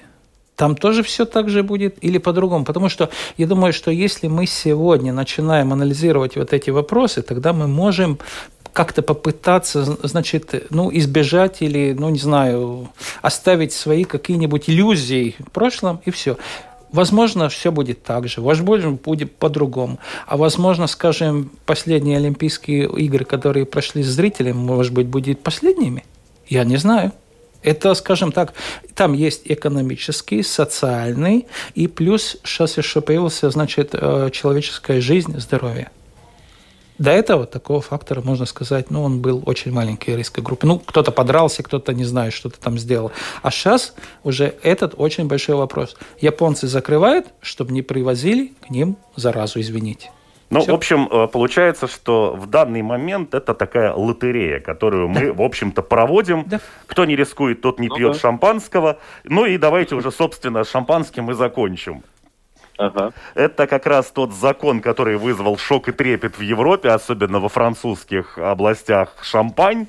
[0.58, 2.66] Там тоже все так же будет или по-другому?
[2.66, 7.68] Потому что я думаю, что если мы сегодня начинаем анализировать вот эти вопросы, тогда мы
[7.68, 8.18] можем
[8.74, 12.90] как-то попытаться, значит, ну, избежать или, ну, не знаю,
[13.22, 16.38] оставить свои какие-нибудь иллюзии в прошлом, и все.
[16.92, 20.00] Возможно, все будет так же, возможно, будет по-другому.
[20.26, 26.04] А возможно, скажем, последние Олимпийские игры, которые прошли с зрителями, может быть, будут последними?
[26.48, 27.12] Я не знаю.
[27.64, 28.54] Это, скажем так,
[28.96, 35.90] там есть экономический, социальный, и плюс сейчас еще появился, значит, э, человеческая жизнь, здоровье.
[36.98, 40.66] До этого такого фактора, можно сказать, ну, он был очень маленький риск группы.
[40.66, 43.12] Ну, кто-то подрался, кто-то, не знаю, что-то там сделал.
[43.44, 43.94] А сейчас
[44.24, 45.96] уже этот очень большой вопрос.
[46.20, 50.10] Японцы закрывают, чтобы не привозили к ним заразу, извините.
[50.50, 50.72] Ну, Все.
[50.72, 55.34] в общем, э, получается, что в данный момент это такая лотерея, которую мы, да.
[55.34, 56.46] в общем-то, проводим.
[56.48, 56.62] Да.
[56.86, 58.20] Кто не рискует, тот не ну, пьет да.
[58.20, 58.98] шампанского.
[59.26, 62.04] Ну и давайте уже, собственно, шампанским и закончим.
[62.78, 63.12] Ага.
[63.36, 68.38] Это как раз тот закон, который вызвал шок и трепет в Европе, особенно во французских
[68.38, 69.88] областях Шампань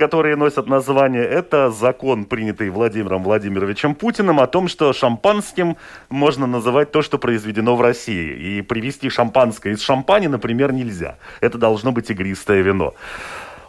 [0.00, 5.76] которые носят название, это закон, принятый Владимиром Владимировичем Путиным, о том, что шампанским
[6.08, 8.32] можно называть то, что произведено в России.
[8.32, 11.18] И привезти шампанское из шампани, например, нельзя.
[11.42, 12.94] Это должно быть игристое вино.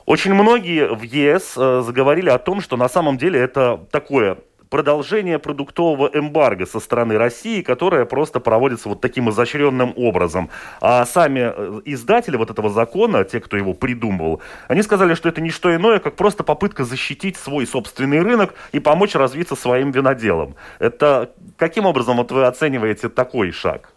[0.05, 4.37] Очень многие в ЕС э, заговорили о том, что на самом деле это такое
[4.71, 10.49] продолжение продуктового эмбарго со стороны России, которое просто проводится вот таким изощренным образом.
[10.79, 15.41] А сами э, издатели вот этого закона, те, кто его придумывал, они сказали, что это
[15.41, 20.55] не что иное, как просто попытка защитить свой собственный рынок и помочь развиться своим виноделам.
[20.79, 23.93] Это каким образом вот вы оцениваете такой шаг?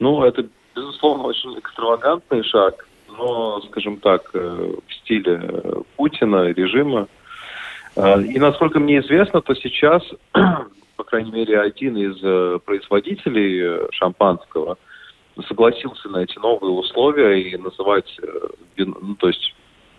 [0.00, 0.44] Ну, это,
[0.74, 2.84] безусловно, очень экстравагантный шаг,
[3.16, 7.06] но, скажем так, э, в стиле э, Путина, режима.
[7.96, 10.02] Э, и насколько мне известно, то сейчас,
[10.96, 14.78] по крайней мере, один из производителей шампанского
[15.48, 18.18] согласился на эти новые условия и называть,
[18.76, 19.54] ну, то есть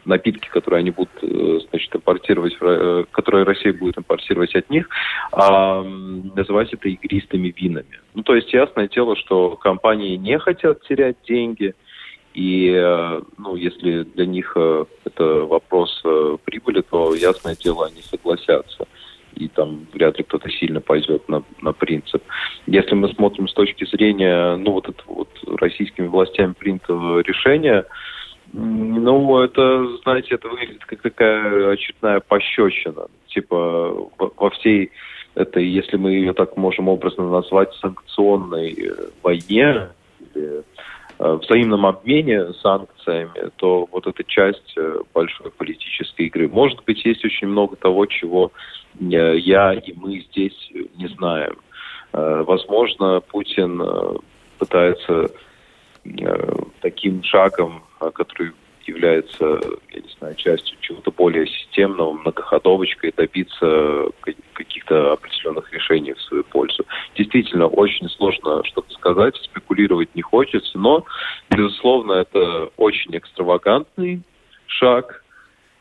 [0.06, 4.88] напитки, которые они будут, э, значит, импортировать, э, которые Россия будет импортировать от них,
[5.32, 8.00] а, называть это игристыми винами.
[8.14, 11.74] Ну, то есть ясное дело, что компании не хотят терять деньги,
[12.34, 14.58] и, э, ну, если для них
[15.06, 16.02] это вопрос
[16.46, 18.88] прибыли, то, ясное дело, они согласятся.
[19.36, 22.24] И там вряд ли кто-то сильно пойдет на, на принцип.
[22.68, 25.30] Если мы смотрим с точки зрения, ну, вот это вот
[25.60, 27.86] российскими властями принятого решения,
[28.54, 33.08] ну, это, знаете, это выглядит как такая очередная пощечина.
[33.28, 34.92] Типа во всей
[35.34, 40.62] этой, если мы ее так можем образно назвать, санкционной э, войне или э,
[41.20, 46.48] взаимном обмене санкциями, то вот эта часть э, большой политической игры.
[46.48, 48.52] Может быть, есть очень много того, чего
[49.00, 51.56] я и мы здесь не знаем.
[52.12, 53.82] Возможно, Путин
[54.60, 55.32] пытается
[56.82, 58.52] таким шагом который
[58.88, 59.60] является,
[59.92, 64.08] я не знаю, частью чего-то более системного, многоходовочкой, добиться
[64.54, 66.86] каких-то определенных решений в свою пользу.
[67.16, 71.06] Действительно, очень сложно что-то сказать, спекулировать не хочется, но,
[71.50, 74.22] безусловно, это очень экстравагантный
[74.68, 75.24] шаг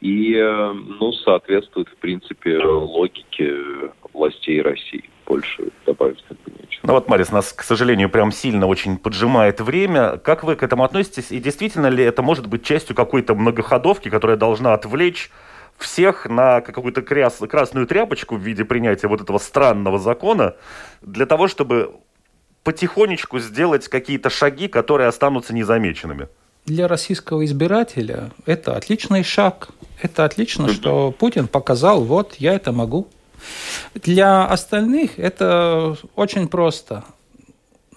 [0.01, 3.57] и, э, ну, соответствует, в принципе, логике
[4.13, 5.05] властей России.
[5.27, 6.81] Больше добавить как бы нечего.
[6.83, 10.19] Ну вот, Марис, нас, к сожалению, прям сильно очень поджимает время.
[10.19, 11.31] Как вы к этому относитесь?
[11.31, 15.31] И действительно ли это может быть частью какой-то многоходовки, которая должна отвлечь
[15.79, 20.55] всех на какую-то красную тряпочку в виде принятия вот этого странного закона
[21.01, 21.95] для того, чтобы
[22.63, 26.29] потихонечку сделать какие-то шаги, которые останутся незамеченными?
[26.65, 29.71] Для российского избирателя это отличный шаг.
[30.01, 33.09] Это отлично, что Путин показал, вот я это могу.
[33.95, 37.05] Для остальных это очень просто.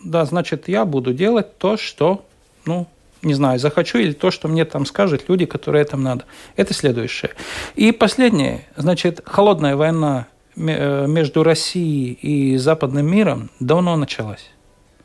[0.04, 2.26] Да, значит, я буду делать то, что,
[2.66, 2.88] ну,
[3.22, 6.26] не знаю, захочу, или то, что мне там скажут люди, которые это надо.
[6.56, 7.32] Это следующее.
[7.76, 14.52] И последнее, значит, холодная война э, между Россией и западным миром давно началась.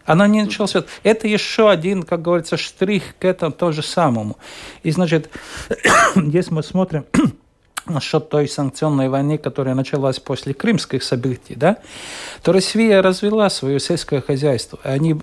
[0.05, 0.75] Она не началась.
[1.03, 4.37] Это еще один, как говорится, штрих к этому то же самому.
[4.83, 5.31] И, значит,
[6.17, 7.07] если мы смотрим
[7.91, 11.79] насчет той санкционной войны, которая началась после крымских событий, да,
[12.43, 14.79] то Россия развела свое сельское хозяйство.
[14.83, 15.21] Они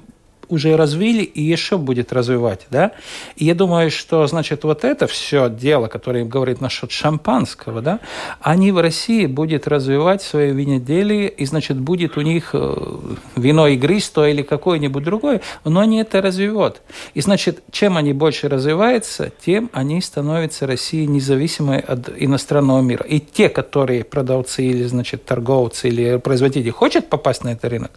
[0.50, 2.92] уже развили и еще будет развивать, да.
[3.36, 8.00] И я думаю, что, значит, вот это все дело, которое говорит насчет шампанского, да,
[8.42, 12.98] они в России будут развивать свои виноделие, и, значит, будет у них э,
[13.36, 16.82] вино игристо или какое-нибудь другое, но они это развивают.
[17.14, 23.06] И, значит, чем они больше развиваются, тем они становятся России независимой от иностранного мира.
[23.06, 27.92] И те, которые продавцы или, значит, торговцы или производители хотят попасть на этот рынок,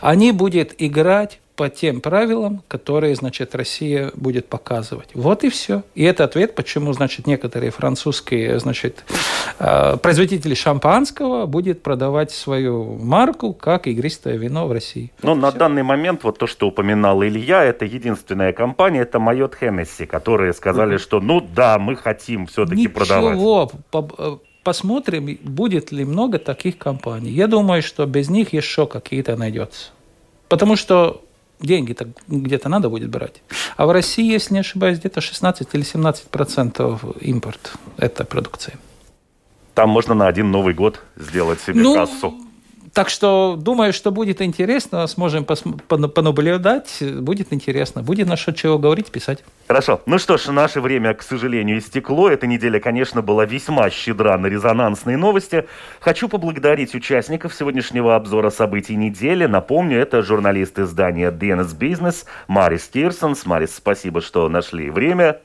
[0.00, 5.10] они будут играть по тем правилам, которые, значит, Россия будет показывать.
[5.12, 5.82] Вот и все.
[5.94, 9.04] И это ответ, почему, значит, некоторые французские, значит,
[9.58, 15.12] э, производители шампанского будет продавать свою марку как игристое вино в России.
[15.22, 15.58] Но вот на все.
[15.58, 20.94] данный момент, вот то, что упоминал Илья, это единственная компания, это Майот Хеннесси, которые сказали,
[20.94, 21.02] mm-hmm.
[21.02, 23.34] что, ну да, мы хотим все-таки продавать.
[23.34, 27.32] Ничего, э, посмотрим, будет ли много таких компаний.
[27.32, 29.90] Я думаю, что без них еще какие-то найдется.
[30.48, 31.20] Потому что
[31.60, 33.42] деньги-то где-то надо будет брать.
[33.76, 38.74] А в России, если не ошибаюсь, где-то 16 или 17 процентов импорт этой продукции.
[39.74, 42.34] Там можно на один Новый год сделать себе ну, кассу.
[42.92, 49.12] Так что думаю, что будет интересно, сможем понаблюдать, будет интересно, будет на что чего говорить,
[49.12, 49.44] писать.
[49.68, 50.00] Хорошо.
[50.06, 52.28] Ну что ж, наше время, к сожалению, истекло.
[52.28, 55.68] Эта неделя, конечно, была весьма щедра на резонансные новости.
[56.00, 59.46] Хочу поблагодарить участников сегодняшнего обзора событий недели.
[59.46, 63.46] Напомню, это журналист издания DNS Business Марис Кирсонс.
[63.46, 65.40] Марис, спасибо, что нашли время.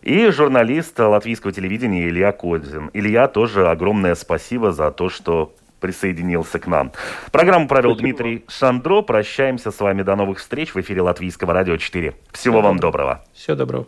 [0.00, 2.90] И журналист латвийского телевидения Илья Кодзин.
[2.94, 6.92] Илья, тоже огромное спасибо за то, что присоединился к нам.
[7.32, 8.08] Программу провел Спасибо.
[8.08, 9.02] Дмитрий Шандро.
[9.02, 10.02] Прощаемся с вами.
[10.02, 12.10] До новых встреч в эфире Латвийского радио 4.
[12.10, 13.24] Всего Всего вам доброго.
[13.32, 13.86] Всего доброго.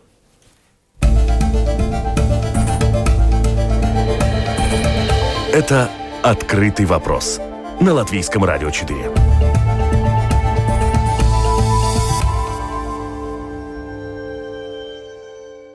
[5.53, 5.91] Это
[6.23, 7.41] «Открытый вопрос»
[7.81, 9.20] на Латвийском радио 4.